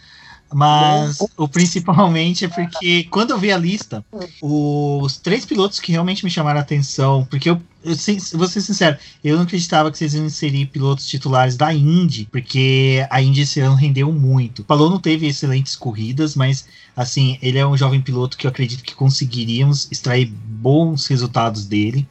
[0.53, 4.03] Mas o principalmente é porque quando eu vi a lista,
[4.41, 7.95] os três pilotos que realmente me chamaram a atenção, porque eu, eu
[8.33, 13.05] vou ser sincero, eu não acreditava que vocês iam inserir pilotos titulares da Indy, porque
[13.09, 14.65] a Indy esse ano rendeu muito.
[14.65, 18.83] Falou não teve excelentes corridas, mas assim, ele é um jovem piloto que eu acredito
[18.83, 22.05] que conseguiríamos extrair bons resultados dele.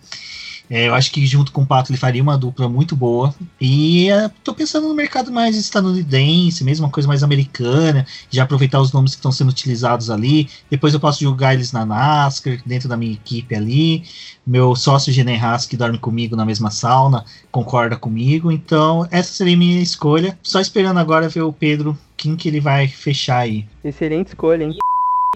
[0.70, 3.34] É, eu acho que junto com o Pato ele faria uma dupla muito boa.
[3.60, 8.80] E é, tô pensando no mercado mais estadunidense, mesmo uma coisa mais americana, já aproveitar
[8.80, 10.48] os nomes que estão sendo utilizados ali.
[10.70, 14.04] Depois eu posso jogar eles na NASCAR, dentro da minha equipe ali.
[14.46, 18.52] Meu sócio Gene Haas, que dorme comigo na mesma sauna, concorda comigo.
[18.52, 20.38] Então, essa seria a minha escolha.
[20.40, 23.66] Só esperando agora ver o Pedro, quem que ele vai fechar aí.
[23.82, 24.76] Excelente escolha, hein?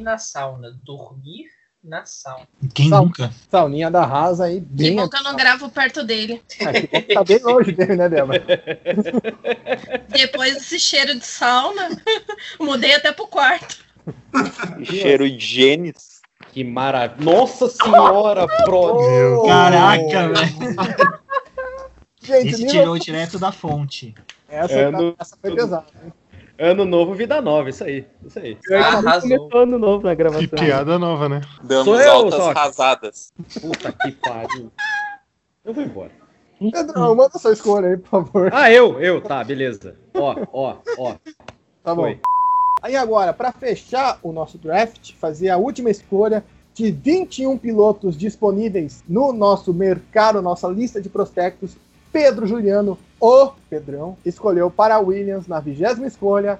[0.00, 1.53] Na sauna, dormir
[1.84, 2.48] na sauna.
[2.72, 3.30] Quem Sa nunca?
[3.50, 4.90] Sauninha da Haas aí, bem.
[4.90, 6.42] Que bom que eu não gravo perto dele.
[6.58, 8.42] É, que bom que tá bem longe dele, né, Débora?
[10.08, 11.90] Depois desse cheiro de sauna,
[12.58, 13.76] mudei até pro quarto.
[14.82, 16.14] Cheiro de genes.
[16.52, 17.24] Que maravilha.
[17.32, 18.96] Nossa senhora, pro.
[19.00, 21.18] Meu Caraca, velho.
[22.22, 24.14] Gente, Esse tirou direto da fonte.
[24.48, 25.84] Essa, É, tá- no- essa foi pesada.
[26.04, 26.12] hein?
[26.58, 28.06] Ano novo, vida nova, isso aí.
[28.24, 28.56] Isso aí.
[28.72, 29.28] Arrasou.
[29.38, 30.46] Começou ano novo na gravação.
[30.46, 31.40] Que piada nova, né?
[31.62, 33.32] Damos Sou eu, altas rasadas.
[33.60, 34.70] Puta que pariu.
[35.64, 36.10] Eu vou embora.
[36.70, 38.50] Pedrão, manda sua escolha aí, por favor.
[38.54, 39.96] Ah, eu, eu, tá, beleza.
[40.14, 41.16] Ó, ó, ó.
[41.82, 42.02] Tá bom.
[42.02, 42.20] Foi.
[42.82, 49.02] Aí agora, para fechar o nosso draft, fazer a última escolha de 21 pilotos disponíveis
[49.08, 51.76] no nosso mercado, nossa lista de prospectos,
[52.12, 56.58] Pedro Juliano, o Pedrão, escolheu para a Williams na vigésima escolha,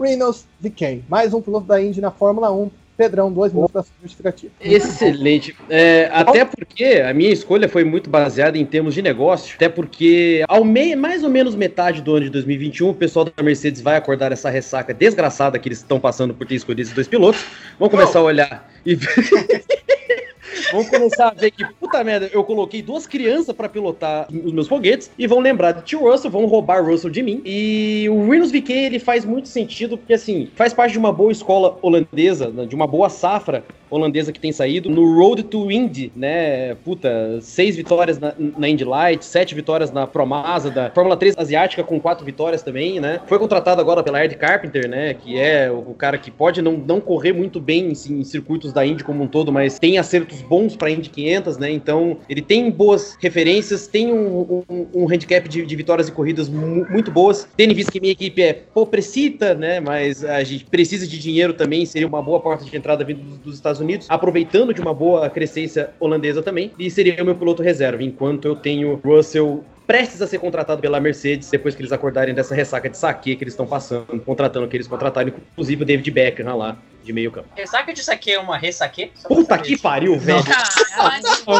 [0.00, 2.70] Reynolds VK, mais um piloto da Indy na Fórmula 1.
[2.96, 4.52] Pedrão, dois minutos para sua justificativa.
[4.58, 5.54] Excelente.
[5.68, 9.54] É, até porque a minha escolha foi muito baseada em termos de negócio.
[9.54, 13.42] Até porque, ao mei, mais ou menos metade do ano de 2021, o pessoal da
[13.42, 17.06] Mercedes vai acordar essa ressaca desgraçada que eles estão passando por ter escolhido esses dois
[17.06, 17.44] pilotos.
[17.78, 19.08] Vão começar a olhar e ver.
[20.72, 24.68] Vão começar a ver que, puta merda, eu coloquei duas crianças pra pilotar os meus
[24.68, 27.40] foguetes e vão lembrar de Tio Russell, vão roubar Russell de mim.
[27.44, 31.32] E o Reynolds VK, ele faz muito sentido, porque assim, faz parte de uma boa
[31.32, 34.88] escola holandesa, né, de uma boa safra, holandesa que tem saído.
[34.90, 36.74] No Road to Indy, né?
[36.84, 41.82] Puta, seis vitórias na, na Indy Light, sete vitórias na Promasa, da Fórmula 3 asiática
[41.84, 43.20] com quatro vitórias também, né?
[43.26, 45.14] Foi contratado agora pela Ed Carpenter, né?
[45.14, 48.72] Que é o, o cara que pode não, não correr muito bem em, em circuitos
[48.72, 51.70] da Indy como um todo, mas tem acertos bons pra Indy 500, né?
[51.70, 56.48] Então, ele tem boas referências, tem um, um, um handicap de, de vitórias e corridas
[56.48, 57.48] mu- muito boas.
[57.56, 59.80] Tendo em vista que minha equipe é pobrecita, né?
[59.80, 63.38] Mas a gente precisa de dinheiro também, seria uma boa porta de entrada vindo dos,
[63.38, 67.62] dos Estados Unidos, aproveitando de uma boa crescência holandesa também, e seria o meu piloto
[67.62, 72.34] reserva, enquanto eu tenho Russell prestes a ser contratado pela Mercedes depois que eles acordarem
[72.34, 75.86] dessa ressaca de saque que eles estão passando, contratando o que eles contrataram, inclusive o
[75.86, 77.48] David Beckham lá, de meio campo.
[77.56, 79.10] Ressaca de saque é uma ressaque?
[79.22, 80.42] Pra Puta que pariu, velho!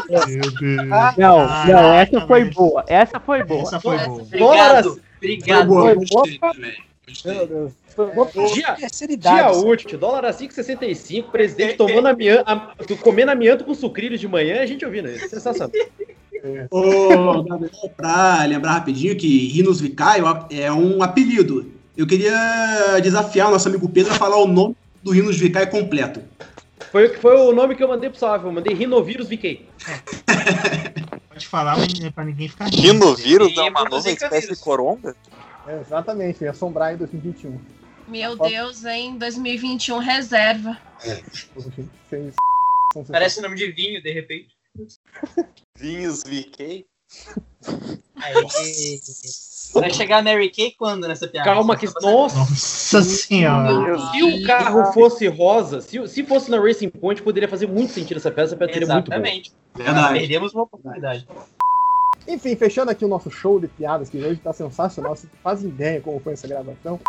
[0.08, 0.26] Deus.
[1.16, 2.84] Não, não, essa foi boa.
[2.86, 3.62] Essa foi boa.
[3.62, 4.22] Essa foi boa.
[4.22, 5.68] Obrigado, Foi obrigado.
[5.68, 6.54] boa, Foi boa.
[7.24, 7.46] Meu.
[7.46, 7.72] Deus.
[8.06, 13.64] Foi pra Dia- Terceira Dia útil, dólar a 5,65, presidente tomando amianto, a- comendo amianto
[13.64, 15.28] com sucrilhos de manhã, a gente ouvindo isso.
[15.28, 15.72] Sensacional.
[16.70, 21.72] Ô, Gabriel, pra lembrar rapidinho que Rinos Vicaio é um apelido.
[21.96, 26.22] Eu queria desafiar o nosso amigo Pedro a falar o nome do Rinos Vicaio completo.
[26.92, 29.66] Foi, foi o nome que eu mandei pro Salve, eu mandei Rinovírus VK.
[31.28, 32.66] Pode falar, mas é pra ninguém ficar.
[32.68, 35.16] Rinovírus é uma nova espécie de coronga?
[35.66, 37.58] É, exatamente, ia assombrar em 2021.
[38.08, 39.18] Meu Deus, hein?
[39.18, 40.78] 2021 reserva.
[42.92, 44.48] São Parece nome de vinho, de repente.
[45.76, 46.86] Vinhos VK?
[48.16, 48.34] Aí.
[49.74, 51.50] Vai chegar a Mary Kay quando nessa piada?
[51.50, 51.86] Calma que.
[52.00, 52.38] Nossa!
[52.38, 53.98] Nossa senhora.
[54.12, 58.16] Se o carro fosse rosa, se, se fosse na Racing Point, poderia fazer muito sentido
[58.16, 59.18] essa peça, essa peça seria muito boa.
[59.18, 59.52] Exatamente.
[60.18, 61.26] Perdemos uma oportunidade.
[62.26, 65.14] Enfim, fechando aqui o nosso show de piadas, que hoje tá sensacional.
[65.16, 67.00] Vocês não fazem ideia como foi essa gravação.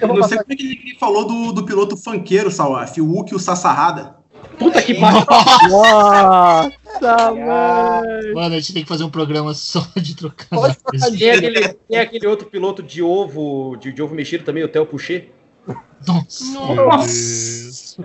[0.00, 3.32] Eu não sei como é que ele falou do, do piloto funkeiro, Salaf, o Uki
[3.32, 4.20] e o Sassarrada.
[4.58, 5.24] Puta que pariu!
[5.70, 6.70] Nossa,
[7.32, 8.34] mano!
[8.34, 10.48] Mano, a gente tem que fazer um programa só de trocar.
[10.48, 14.62] Pode trocar Tem aquele, tem aquele outro piloto de ovo, de, de ovo mexido também,
[14.62, 15.30] o Theo Pucher.
[16.06, 16.44] Nossa.
[16.74, 17.96] Nossa.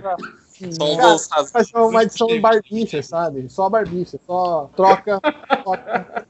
[0.71, 3.49] Só um Cara, uma edição em barbicha, sabe?
[3.49, 6.25] Só barbicha, só troca, troca.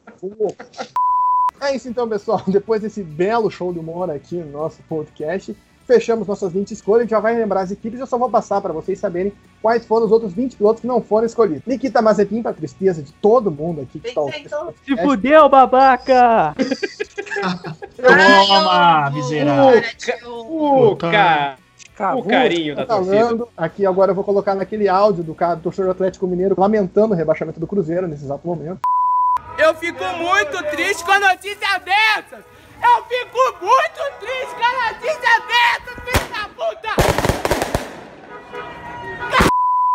[1.61, 2.41] É isso então, pessoal.
[2.47, 5.55] Depois desse belo show de humor aqui no nosso podcast,
[5.87, 6.99] fechamos nossas 20 escolhas.
[6.99, 7.99] A gente já vai lembrar as equipes.
[7.99, 9.31] Eu só vou passar para vocês saberem
[9.61, 11.63] quais foram os outros 20 pilotos que não foram escolhidos.
[11.65, 14.45] Nikita Mazepin, para tristeza de todo mundo aqui que está ouvindo.
[14.45, 16.53] esse Se fudeu, babaca!
[17.95, 19.81] Toma, miserável.
[20.27, 21.11] O, Tá.
[21.11, 21.57] ca...
[21.95, 23.17] Cavu, o carinho da Tá torcida.
[23.17, 23.47] falando.
[23.55, 27.13] Aqui agora eu vou colocar naquele áudio do cara do torcedor do Atlético Mineiro lamentando
[27.13, 28.81] o rebaixamento do Cruzeiro nesse exato momento.
[29.65, 32.45] Eu fico muito triste com a notícia dessas!
[32.83, 36.91] Eu fico muito triste com a notícia dessas, filho da puta!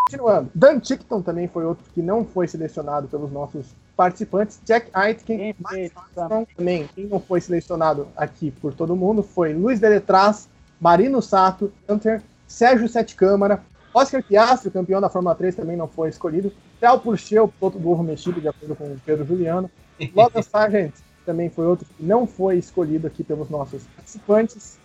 [0.07, 4.61] Continuando, Dan Tickton também foi outro que não foi selecionado pelos nossos participantes.
[4.65, 9.79] Jack Aitken, Max Armstrong também, quem não foi selecionado aqui por todo mundo foi Luiz
[9.79, 10.49] Deletraz,
[10.81, 13.63] Marino Sato, Hunter, Sérgio Sete Câmara,
[13.93, 16.53] Oscar Piastri, campeão da Fórmula 3, também não foi escolhido.
[16.79, 19.71] Theo Purcher, o piloto do ovo mexido, de acordo com o Pedro Juliano.
[20.15, 20.95] Logan Sargent
[21.27, 24.79] também foi outro que não foi escolhido aqui pelos nossos participantes.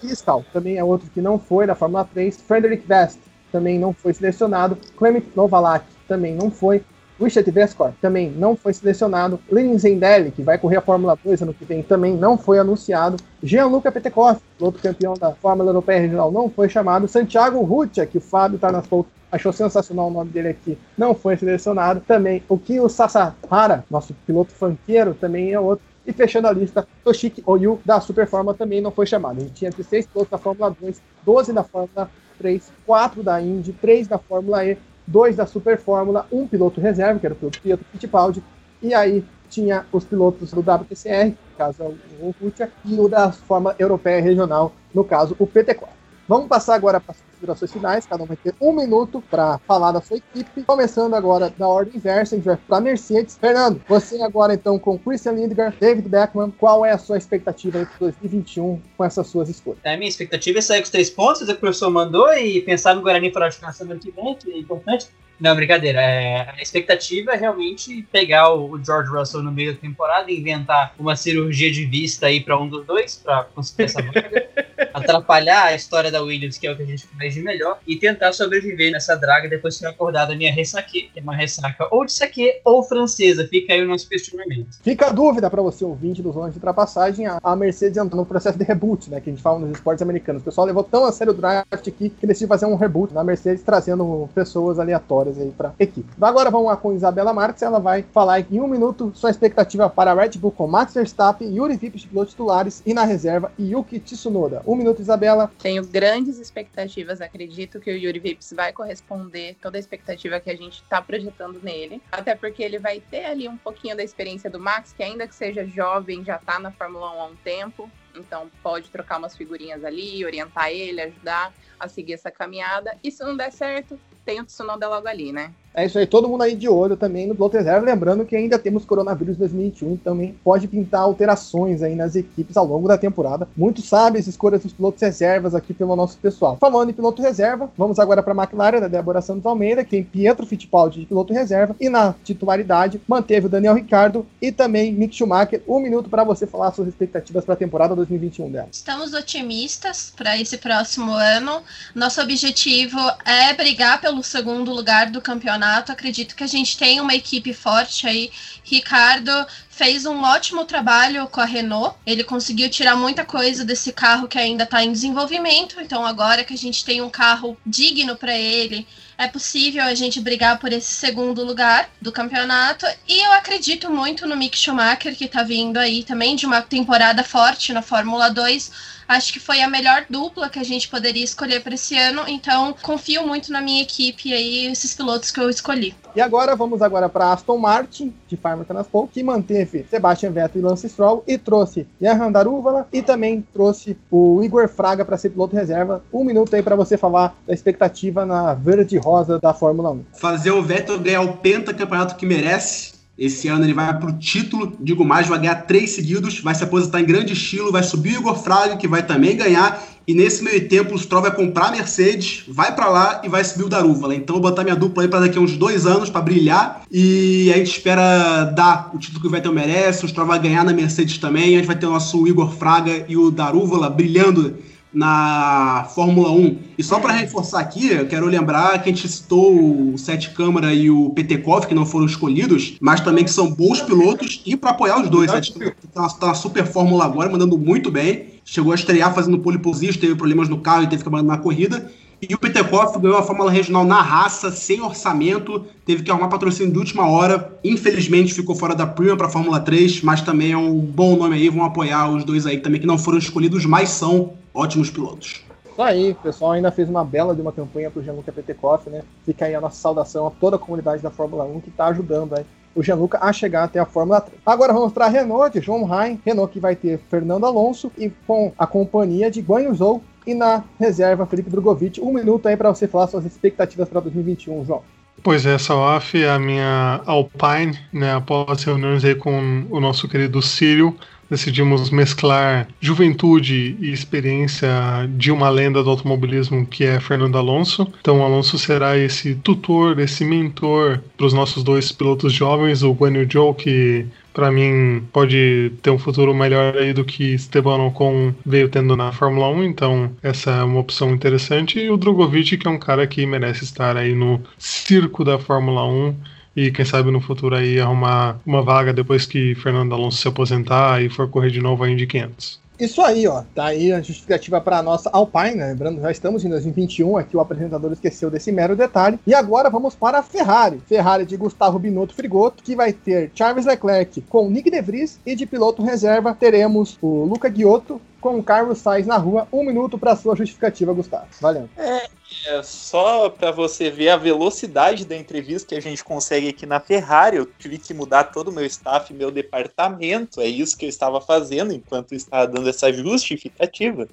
[0.00, 2.40] Fiscal também é outro que não foi da Fórmula 3.
[2.42, 3.18] Frederick Vest
[3.50, 4.78] também não foi selecionado.
[4.96, 6.84] Clement Novalak também não foi.
[7.20, 9.38] Richard Vescor também não foi selecionado.
[9.50, 13.16] Lenin Zendelli, que vai correr a Fórmula 2 ano que vem, também não foi anunciado.
[13.42, 17.06] Gianluca Petekoff, outro campeão da Fórmula Europeia Regional, não foi chamado.
[17.06, 21.14] Santiago Rutia, que o Fábio tá nas poucas achou sensacional o nome dele aqui, não
[21.14, 22.00] foi selecionado.
[22.00, 25.84] Também o Kyo Sasahara, nosso piloto fanqueiro, também é outro.
[26.06, 29.38] E fechando a lista, Toshiki Oyu, da Super Fórmula, também não foi chamado.
[29.38, 33.72] A gente tinha 16 pilotos da Fórmula 2, 12 da Fórmula 3, 4 da Indy,
[33.74, 34.76] 3 da Fórmula E,
[35.10, 38.42] 2 da Super Fórmula, um piloto reserva, que era o piloto Pietro Fittipaldi,
[38.80, 41.82] e aí tinha os pilotos do WTCR, no caso
[42.20, 45.88] o Rutia, e o da Fórmula Europeia Regional, no caso o PT4.
[46.30, 49.90] Vamos passar agora para as considerações finais, cada um vai ter um minuto para falar
[49.90, 50.62] da sua equipe.
[50.62, 53.36] Começando agora da ordem inversa, a gente vai para a Mercedes.
[53.36, 57.98] Fernando, você agora então com Christian Lindgren, David Beckman, qual é a sua expectativa para
[57.98, 59.80] 2021 com essas suas escolhas?
[59.84, 62.60] A minha expectativa é sair com os três pontos, o que o professor mandou e
[62.60, 65.08] pensar no Guarani de casa semana que vem, que é importante.
[65.40, 66.00] Não, brincadeira.
[66.00, 70.94] É, a expectativa é realmente pegar o George Russell no meio da temporada e inventar
[70.98, 74.48] uma cirurgia de vista aí para um dos dois, para conseguir essa vaga.
[74.92, 77.96] atrapalhar a história da Williams, que é o que a gente faz de melhor, e
[77.96, 81.86] tentar sobreviver nessa draga depois que eu acordar da minha ressaque, que é uma ressaca
[81.90, 83.46] ou de saque ou francesa.
[83.46, 84.78] Fica aí o nosso questionamento.
[84.82, 88.26] Fica a dúvida para você, ouvinte dos zonas de ultrapassagem, a- a Mercedes entrou no
[88.26, 89.20] processo de reboot, né?
[89.20, 90.42] Que a gente fala nos esportes americanos.
[90.42, 93.22] O pessoal levou tão a sério o draft aqui que decidiu fazer um reboot na
[93.24, 96.08] Mercedes, trazendo pessoas aleatórias aí pra equipe.
[96.20, 100.12] Agora vamos lá com Isabela Marques, ela vai falar em um minuto sua expectativa para
[100.12, 104.62] a Red Bull com Max Verstappen, Yuri Vips, pilotos titulares, e na reserva, Yuki Tsunoda.
[104.66, 105.50] Um minuto, Isabela.
[105.58, 110.56] Tenho grandes expectativas, acredito que o Yuri Vips vai corresponder toda a expectativa que a
[110.56, 112.02] gente está projetando nele.
[112.10, 115.34] Até porque ele vai ter ali um pouquinho da experiência do Max, que ainda que
[115.34, 117.90] seja jovem, já tá na Fórmula 1 há um tempo.
[118.14, 122.98] Então pode trocar umas figurinhas ali, orientar ele, ajudar a seguir essa caminhada.
[123.02, 125.54] E se não der certo, tem o Tsunoda logo ali, né?
[125.72, 127.86] É isso aí, todo mundo aí de olho também no piloto reserva.
[127.86, 132.88] Lembrando que ainda temos coronavírus 2021, também pode pintar alterações aí nas equipes ao longo
[132.88, 133.48] da temporada.
[133.56, 136.56] Muito sabe as escolhas dos pilotos reservas aqui pelo nosso pessoal.
[136.60, 140.02] Falando em piloto reserva, vamos agora para a McLaren da Débora Santos Almeida, que tem
[140.02, 145.14] Pietro Fittipaldi de piloto reserva e na titularidade manteve o Daniel Ricardo e também Mick
[145.14, 145.62] Schumacher.
[145.68, 148.68] Um minuto para você falar suas expectativas para a temporada 2021 dela.
[148.72, 151.62] Estamos otimistas para esse próximo ano.
[151.94, 155.59] Nosso objetivo é brigar pelo segundo lugar do campeonato.
[155.92, 158.30] Acredito que a gente tem uma equipe forte aí.
[158.64, 159.30] Ricardo
[159.68, 161.96] fez um ótimo trabalho com a Renault.
[162.04, 165.80] Ele conseguiu tirar muita coisa desse carro que ainda está em desenvolvimento.
[165.80, 168.86] Então, agora que a gente tem um carro digno para ele,
[169.16, 172.86] é possível a gente brigar por esse segundo lugar do campeonato.
[173.06, 177.22] E eu acredito muito no Mick Schumacher, que tá vindo aí também de uma temporada
[177.22, 178.70] forte na Fórmula 2.
[179.10, 182.22] Acho que foi a melhor dupla que a gente poderia escolher para esse ano.
[182.28, 185.96] Então, confio muito na minha equipe aí, esses pilotos que eu escolhi.
[186.14, 190.64] E agora vamos agora para Aston Martin, de Farmer Transport, que manteve Sebastian Vettel e
[190.64, 195.56] Lance Stroll e trouxe Johan Darúvala e também trouxe o Igor Fraga para ser piloto
[195.56, 196.04] reserva.
[196.12, 200.04] Um minuto aí para você falar da expectativa na verde rosa da Fórmula 1.
[200.20, 202.99] Fazer o Vettel ganhar o pentacampeonato que merece.
[203.18, 207.00] Esse ano ele vai pro título, digo mais, vai ganhar três seguidos, vai se aposentar
[207.00, 210.66] em grande estilo, vai subir o Igor Fraga, que vai também ganhar, e nesse meio
[210.68, 214.14] tempo o Stroll vai comprar a Mercedes, vai para lá e vai subir o Darúvala.
[214.14, 216.82] Então eu vou botar minha dupla aí para daqui a uns dois anos para brilhar,
[216.90, 220.64] e a gente espera dar o título que o Vettel merece, o Stroll vai ganhar
[220.64, 224.56] na Mercedes também, a gente vai ter o nosso Igor Fraga e o Darúvala brilhando
[224.92, 226.58] na Fórmula 1.
[226.78, 230.72] E só para reforçar aqui, eu quero lembrar que a gente citou o Sete Câmara
[230.74, 234.70] e o Petekov, que não foram escolhidos, mas também que são bons pilotos e para
[234.70, 235.30] apoiar os dois.
[235.30, 238.30] Sete Câmara tá, tá na super Fórmula agora, mandando muito bem.
[238.44, 241.40] Chegou a estrear fazendo pole position, teve problemas no carro e teve que abandonar a
[241.40, 241.90] corrida.
[242.22, 246.70] E o Petekov ganhou a Fórmula Regional na raça, sem orçamento, teve que arrumar patrocínio
[246.70, 247.58] de última hora.
[247.64, 251.36] Infelizmente ficou fora da prima para a Fórmula 3, mas também é um bom nome
[251.36, 251.48] aí.
[251.48, 255.42] Vão apoiar os dois aí também que não foram escolhidos, mas são ótimos pilotos.
[255.70, 259.02] Isso aí, o pessoal ainda fez uma bela de uma campanha pro Gianluca Petekoff, né?
[259.24, 262.34] Fica aí a nossa saudação a toda a comunidade da Fórmula 1 que tá ajudando
[262.34, 262.44] aí
[262.74, 264.40] o Gianluca a chegar até a Fórmula 3.
[264.44, 268.10] Agora vamos para a Renault de João Rain, Renault que vai ter Fernando Alonso e
[268.26, 272.00] com a companhia de Guanyu Zhou e na reserva Felipe Drogovic.
[272.00, 274.82] Um minuto aí para você falar suas expectativas para 2021, João.
[275.22, 280.96] Pois é, Salaf, a minha Alpine, né, após reuniões aí com o nosso querido Círio,
[281.30, 284.68] decidimos mesclar juventude e experiência
[285.16, 287.90] de uma lenda do automobilismo que é Fernando Alonso.
[288.00, 293.16] Então, Alonso será esse tutor, esse mentor para os nossos dois pilotos jovens, o Guan
[293.16, 298.32] Yu Zhou, que para mim pode ter um futuro melhor aí do que Esteban Ocon
[298.44, 301.78] veio tendo na Fórmula 1, então essa é uma opção interessante.
[301.78, 305.84] E o Drogovic, que é um cara que merece estar aí no circo da Fórmula
[305.84, 306.14] 1
[306.54, 311.02] e quem sabe no futuro aí arrumar uma vaga depois que Fernando Alonso se aposentar
[311.02, 312.60] e for correr de novo aí de 500.
[312.80, 313.42] Isso aí, ó.
[313.54, 315.66] Tá aí a justificativa para a nossa Alpine, né?
[315.66, 319.18] Lembrando, já estamos em 2021, aqui o apresentador esqueceu desse mero detalhe.
[319.26, 320.80] E agora vamos para a Ferrari.
[320.88, 325.36] Ferrari de Gustavo Binotto Frigoto, que vai ter Charles Leclerc com Nick De Vries e
[325.36, 329.48] de piloto reserva teremos o Luca Ghiotto com Carlos Sainz na rua.
[329.52, 331.26] Um minuto para sua justificativa, Gustavo.
[331.40, 331.68] Valeu.
[331.76, 332.06] É,
[332.46, 336.78] é só para você ver a velocidade da entrevista que a gente consegue aqui na
[336.78, 337.36] Ferrari.
[337.36, 340.40] Eu tive que mudar todo o meu staff, meu departamento.
[340.40, 344.08] É isso que eu estava fazendo enquanto estava dando essa justificativa.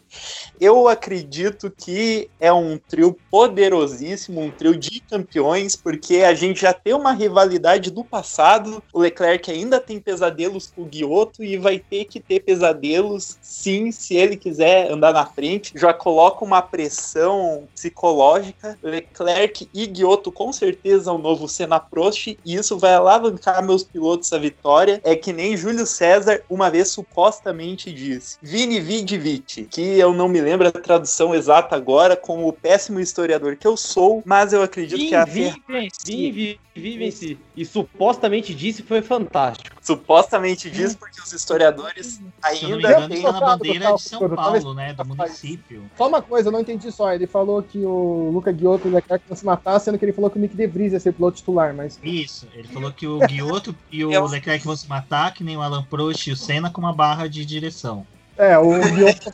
[0.60, 6.74] Eu acredito que é um trio poderosíssimo, um trio de campeões, porque a gente já
[6.74, 8.82] tem uma rivalidade do passado.
[8.92, 13.92] O Leclerc ainda tem pesadelos com o Guioto e vai ter que ter pesadelos, sim,
[13.98, 18.78] se ele quiser andar na frente, já coloca uma pressão psicológica.
[18.82, 24.32] Leclerc e Guioto com certeza o novo Senna Prost, e isso vai alavancar meus pilotos
[24.34, 25.02] à vitória.
[25.04, 28.38] É que nem Júlio César uma vez supostamente disse.
[28.42, 33.00] Vini Vidi Vici, que eu não me lembro a tradução exata agora, como o péssimo
[33.00, 37.38] historiador que eu sou, mas eu acredito que a Vim, vim, vivem-se.
[37.56, 39.76] E supostamente disse foi fantástico.
[39.82, 42.22] Supostamente diz porque os historiadores Se
[42.66, 43.22] ainda engano, têm.
[43.22, 44.94] tá na bandeira de São Paulo, né?
[44.94, 45.84] Do município.
[45.98, 47.14] Só uma coisa, eu não entendi só.
[47.14, 50.14] Ele falou que o Luca Guiotto e o Leclerc iam se matar, sendo que ele
[50.14, 52.00] falou que o Nick De Vries ia ser piloto titular, mas.
[52.04, 55.62] Isso, ele falou que o Guioto e o Leclerc vão se matar, que nem o
[55.62, 58.06] Alan Prost e o Senna, com uma barra de direção.
[58.38, 59.32] É, o Guiotto.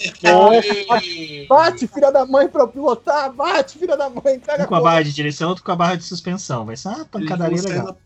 [1.48, 3.32] bate, filha da mãe, pra eu pilotar!
[3.34, 4.40] Bate, filha da mãe!
[4.40, 6.66] Pega Um com a barra de direção, outro com a barra de suspensão.
[6.66, 7.98] Vai ser uma pancadaria legal.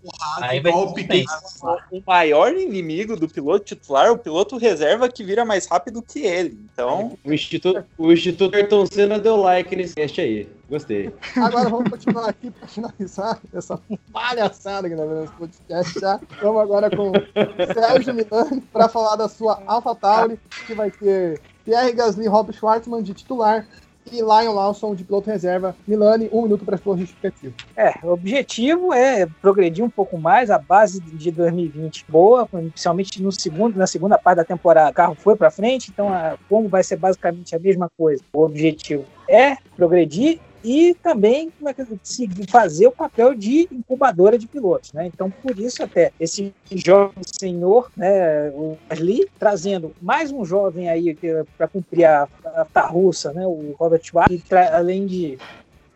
[0.41, 6.01] Aí vai o maior inimigo do piloto titular, o piloto reserva que vira mais rápido
[6.01, 6.57] que ele.
[6.73, 10.47] Então, O Instituto, o Instituto Ayrton Senna deu like nesse cast aí.
[10.70, 11.13] Gostei.
[11.38, 13.80] Agora vamos continuar aqui para finalizar essa
[14.11, 16.20] palhaçada que nós vemos nesse podcast já.
[16.41, 21.93] Vamos agora com o Sérgio Milani para falar da sua AlphaTauri, que vai ter Pierre
[21.93, 23.65] Gasly, Rob Schwartzman de titular
[24.11, 25.76] e Lion Lawson de piloto reserva.
[25.88, 27.53] Milani, um minuto para a sua justificativa.
[27.76, 30.49] É, o objetivo é progredir um pouco mais.
[30.49, 34.91] A base de 2020 boa, principalmente no segundo, na segunda parte da temporada.
[34.91, 38.22] O carro foi para frente, então a, como vai ser basicamente a mesma coisa.
[38.34, 45.08] O objetivo é progredir e também é fazer o papel de incubadora de pilotos, né?
[45.08, 51.16] Então, por isso até esse jovem senhor, né, o Gasly, trazendo mais um jovem aí
[51.58, 55.38] para cumprir a, a tarruça, né, o Robert Schwartz, que além de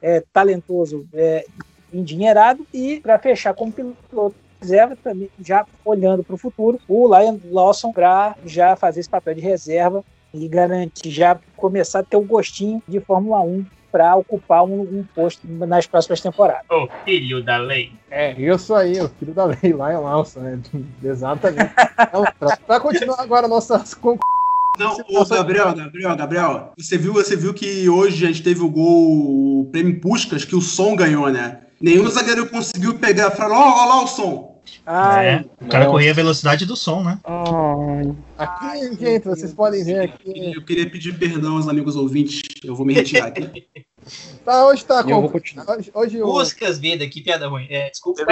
[0.02, 1.46] é, talentoso, é,
[1.94, 7.38] endinheirado e para fechar como piloto reserva também já olhando para o futuro o Lion
[7.52, 12.22] Lawson para já fazer esse papel de reserva e garantir já começar a ter o
[12.22, 16.66] gostinho de Fórmula 1 para ocupar um, um posto nas próximas temporadas.
[16.70, 17.92] Ô, filho da lei.
[18.10, 20.60] É, isso aí, o filho da lei, Lion Lawson, né?
[21.04, 21.72] Exatamente.
[22.00, 22.24] Então,
[22.66, 24.32] para continuar agora nossas conclusões.
[24.80, 28.70] Não, ô Gabriel, Gabriel, Gabriel, você viu, você viu que hoje a gente teve o
[28.70, 31.60] gol, o prêmio Puskas, que o som ganhou, né?
[31.80, 33.32] Nenhum zagueiro conseguiu pegar.
[33.32, 34.51] Falou, ó, ó lá o som.
[34.86, 37.20] É, o cara corria a velocidade do som, né?
[38.38, 40.54] Aqui, gente, vocês podem ver aqui.
[40.56, 42.42] Eu queria pedir perdão aos amigos ouvintes.
[42.64, 43.66] Eu vou me retirar aqui.
[44.44, 45.40] Tá, hoje tá eu com.
[45.72, 46.26] Hoje, hoje o.
[46.26, 47.68] Puscas vida, que piada ruim.
[47.70, 48.26] É, desculpa.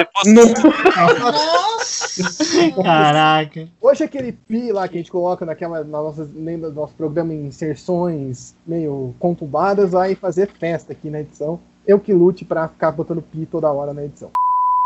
[2.84, 3.70] Caraca.
[3.80, 7.34] Hoje aquele pi lá que a gente coloca naquela, na nossa, lembra do nosso programa
[7.34, 11.60] em inserções meio conturbadas, vai fazer festa aqui na edição.
[11.86, 14.32] Eu que lute pra ficar botando pi toda hora na edição.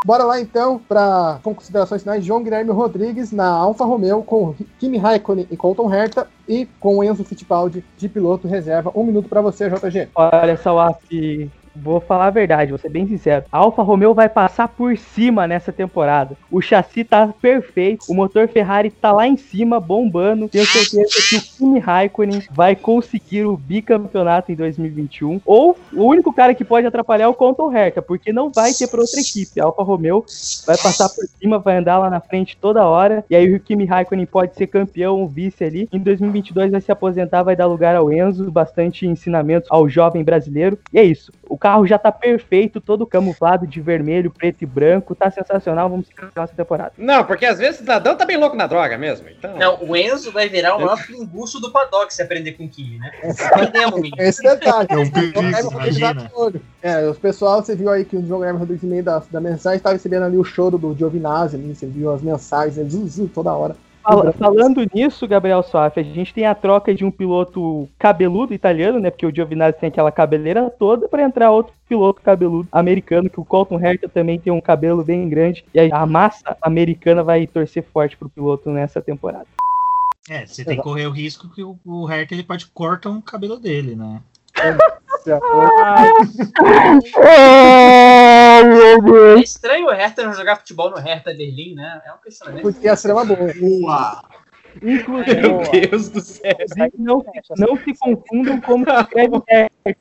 [0.05, 2.25] Bora lá então para considerações finais.
[2.25, 7.23] João Guilherme Rodrigues na Alfa Romeo com Kimi Raikkonen e Colton Herta e com Enzo
[7.23, 8.91] Fittipaldi de piloto reserva.
[8.93, 10.09] Um minuto para você, JG.
[10.15, 10.99] Olha, Salaf,
[11.75, 13.45] vou falar a verdade, vou ser bem sincero.
[13.51, 16.35] A Alfa Romeo vai passar por cima nessa temporada.
[16.51, 20.47] O chassi tá perfeito, o motor Ferrari tá lá em cima, bombando.
[20.49, 25.41] Tenho certeza que o Kimi Raikkonen vai conseguir o bicampeonato em 2021.
[25.45, 28.87] Ou o único cara que pode atrapalhar é o Colton Herta, porque não vai ter
[28.87, 29.59] para outra equipe.
[29.59, 30.25] A Alfa Romeo
[30.65, 33.23] vai passar por cima, vai andar lá na frente toda hora.
[33.29, 35.87] E aí o Kimi Raikkonen pode ser campeão ou vice ali.
[35.91, 40.77] Em 2022 vai se aposentar, vai dar lugar ao Enzo, bastante ensinamentos ao jovem brasileiro.
[40.91, 41.31] E é isso.
[41.49, 45.15] O carro já tá perfeito, todo camuflado de vermelho, preto e branco.
[45.15, 46.91] Tá sensacional, vamos seguir nossa temporada.
[46.97, 49.29] Não, porque às vezes o cidadão tá bem louco na droga mesmo.
[49.29, 49.57] Então...
[49.57, 52.97] Não, o Enzo vai virar o maior pinguço do paddock se aprender com o Kimi,
[52.97, 53.09] né?
[53.95, 54.15] Menino.
[54.19, 54.89] Esse detalhe.
[54.89, 55.39] É um perigo,
[56.35, 56.61] olho.
[56.81, 59.39] É, os pessoal, você viu aí que o João Guilherme Rodrigues, no meio da, da
[59.39, 63.07] mensagem, estava recebendo ali o choro do Giovinazzi, ali, você viu as mensagens, né, zu,
[63.07, 63.77] zu, toda hora.
[64.03, 68.99] Fala- falando nisso, Gabriel Soaf, a gente tem a troca de um piloto cabeludo italiano,
[68.99, 69.09] né?
[69.09, 73.45] Porque o Giovinazzi tem aquela cabeleira toda para entrar outro piloto cabeludo americano, que o
[73.45, 75.63] Colton Herta também tem um cabelo bem grande.
[75.73, 79.47] E aí a massa americana vai torcer forte pro piloto nessa temporada.
[80.29, 83.21] É, você tem que correr o risco que o, o Hertha ele pode cortar um
[83.21, 84.21] cabelo dele, né?
[89.37, 92.01] É estranho o Hertha não jogar futebol no Hertha Berlim, né?
[92.05, 92.63] É um questionamento.
[92.63, 93.53] Porque ia ser uma boa.
[93.59, 94.23] Boa!
[94.81, 96.55] Inclusive, Meu Deus do céu.
[96.97, 97.23] não,
[97.57, 99.97] não se confundam como escreve Hertha.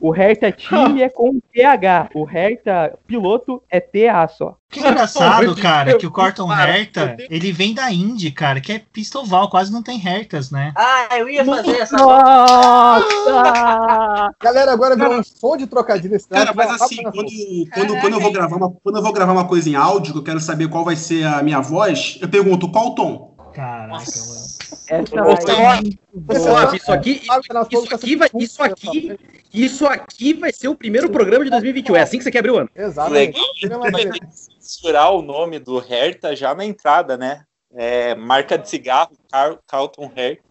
[0.00, 2.10] O Hertha time é com TH.
[2.14, 4.56] O Hertha piloto é TA só.
[4.68, 7.28] Que engraçado, cara, que o Corton Deus.
[7.30, 10.72] ele vem da Indy, cara, que é pista oval, quase não tem Hertas, né?
[10.76, 11.96] Ah, eu ia fazer essa.
[11.96, 13.04] Nossa!
[14.42, 17.30] Galera, agora virou um som de trocadilho esse Cara, cara, mas assim, quando,
[17.72, 20.18] quando, quando, eu vou gravar uma, quando eu vou gravar uma coisa em áudio, que
[20.18, 23.34] eu quero saber qual vai ser a minha voz, eu pergunto qual tom?
[23.54, 24.45] Caraca, mano.
[24.88, 27.22] Essa Ô, Suave, isso aqui,
[27.70, 29.18] isso aqui vai, isso aqui,
[29.52, 31.96] isso aqui vai ser o primeiro programa de 2021.
[31.96, 32.70] É assim que você quer abrir o ano?
[32.74, 33.38] Exatamente.
[33.62, 37.44] Legal vai ter que censurar o nome do Hertha já na entrada, né?
[37.74, 40.42] É, marca de cigarro, Car Carlton Hertha.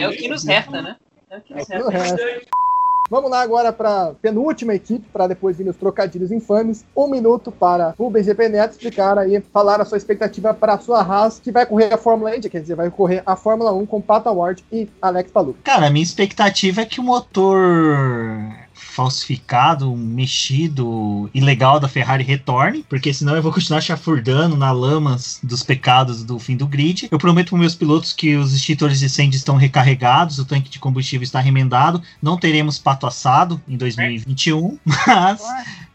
[0.00, 0.96] É o que nos resta, né?
[1.30, 2.61] É o que nos É o que nos resta.
[3.12, 6.82] Vamos lá agora para penúltima equipe, para depois vir os trocadilhos infames.
[6.96, 11.02] Um minuto para o BGP Neto explicar aí, falar a sua expectativa para a sua
[11.02, 14.00] Haas, que vai correr a Fórmula Indy, quer dizer, vai correr a Fórmula 1 com
[14.00, 15.54] Pata Ward e Alex Palou.
[15.62, 17.54] Cara, a minha expectativa é que o motor
[18.92, 25.62] falsificado, mexido, ilegal da Ferrari retorne, porque senão eu vou continuar chafurdando na lamas dos
[25.62, 27.08] pecados do fim do grid.
[27.10, 30.78] Eu prometo para meus pilotos que os extintores de incêndio estão recarregados, o tanque de
[30.78, 35.40] combustível está remendado, não teremos pato assado em 2021, mas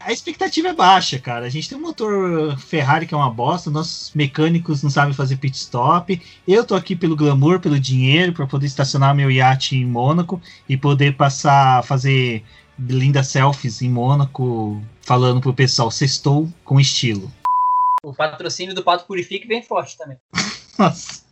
[0.00, 1.46] a expectativa é baixa, cara.
[1.46, 5.36] A gente tem um motor Ferrari que é uma bosta, nossos mecânicos não sabem fazer
[5.36, 6.20] pit stop.
[6.46, 10.76] Eu tô aqui pelo glamour, pelo dinheiro, para poder estacionar meu iate em Mônaco e
[10.76, 12.42] poder passar, fazer
[12.78, 17.30] lindas selfies em Mônaco, falando pro pessoal, sextou com estilo.
[18.02, 20.16] O patrocínio do Pato Purifique vem forte também.
[20.78, 21.22] Nossa.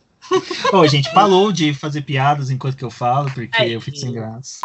[0.73, 3.71] Ô, gente, falou de fazer piadas enquanto que eu falo, porque Aí.
[3.71, 4.59] eu fico sem graça.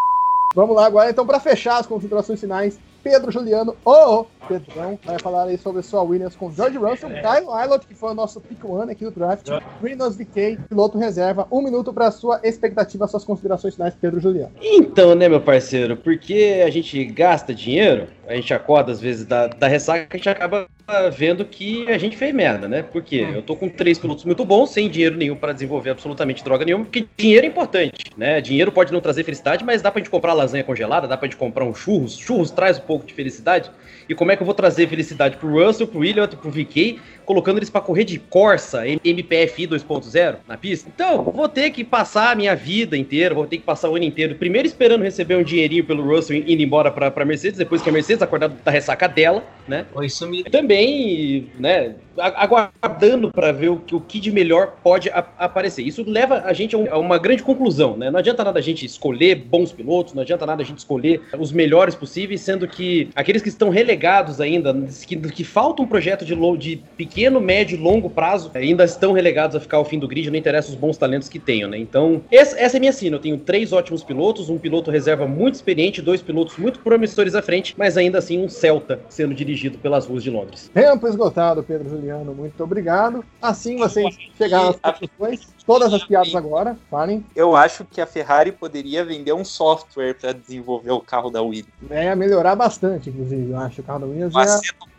[0.54, 5.18] Vamos lá agora, então, para fechar as configurações finais, Pedro Juliano, ô, oh, Pedrão, vai
[5.18, 8.64] falar aí sobre sua Williams com George Russell, Kyle Aylott, que foi o nosso pick
[8.64, 9.46] one aqui do draft,
[9.82, 11.46] Reynolds VK, piloto reserva.
[11.50, 14.52] Um minuto para sua expectativa, suas considerações finais, Pedro Juliano.
[14.60, 19.46] Então, né, meu parceiro, porque a gente gasta dinheiro, a gente acorda às vezes da,
[19.46, 20.66] da ressaca, a gente acaba
[21.12, 22.82] vendo que a gente fez merda, né?
[22.82, 26.64] Porque eu tô com três pilotos muito bons, sem dinheiro nenhum para desenvolver absolutamente droga
[26.64, 28.40] nenhuma, porque dinheiro é importante, né?
[28.40, 31.36] Dinheiro pode não trazer felicidade, mas dá pra gente comprar lasanha congelada, dá pra gente
[31.36, 33.70] comprar um churros, churros traz um pouco de felicidade.
[34.06, 37.58] E como é que eu vou trazer felicidade pro Russell, pro William, pro VK, colocando
[37.58, 40.90] eles para correr de Corsa MPFI 2.0 na pista?
[40.94, 44.04] Então, vou ter que passar a minha vida inteira, vou ter que passar o ano
[44.04, 47.88] inteiro, primeiro esperando receber um dinheirinho pelo Russell indo embora pra, pra Mercedes, depois que
[47.88, 49.86] a Mercedes acordar da ressaca dela, né?
[49.94, 50.50] Oi, sumido.
[50.50, 55.82] Também, né, aguardando para ver o que, o que de melhor pode a- aparecer.
[55.82, 58.10] Isso leva a gente a, um- a uma grande conclusão, né?
[58.10, 61.52] Não adianta nada a gente escolher bons pilotos, não adianta nada a gente escolher os
[61.52, 64.74] melhores possíveis, sendo que aqueles que estão relegados ainda,
[65.06, 69.12] que, que falta um projeto de, lo- de pequeno, médio e longo prazo, ainda estão
[69.12, 71.76] relegados a ficar ao fim do grid, não interessa os bons talentos que tenham, né?
[71.76, 73.16] Então, essa, essa é a minha sina.
[73.16, 77.42] Eu tenho três ótimos pilotos, um piloto reserva muito experiente, dois pilotos muito promissores à
[77.42, 80.70] frente, mas ainda assim um Celta sendo dirigido pelas ruas de Londres.
[80.72, 83.22] Tempo esgotado, Pedro Juliano, muito obrigado.
[83.40, 87.24] Assim vocês chegaram às conclusões, todas as piadas agora, falem.
[87.36, 91.68] Eu acho que a Ferrari poderia vender um software para desenvolver o carro da Williams.
[91.90, 94.34] É melhorar bastante, inclusive, eu acho, o carro da Williams.
[94.34, 94.91] Um é-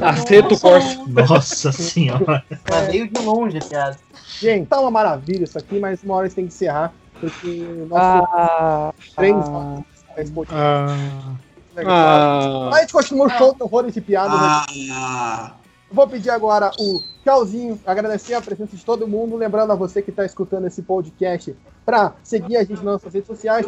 [0.00, 1.04] Aceto Corsa.
[1.06, 2.44] Nossa senhora.
[2.68, 3.96] Mas veio de longe piada.
[4.40, 8.26] Gente, tá uma maravilha isso aqui, mas uma hora tem que encerrar, porque o nosso
[8.32, 9.82] Ah, três ah,
[10.50, 11.36] Ah.
[11.86, 14.38] Ah, Mas a gente continua o show de horrores e piadas.
[14.92, 15.54] Ah,
[15.90, 19.36] Vou pedir agora o tchauzinho, agradecer a presença de todo mundo.
[19.36, 23.26] Lembrando a você que está escutando esse podcast para seguir a gente nas nossas redes
[23.26, 23.66] sociais,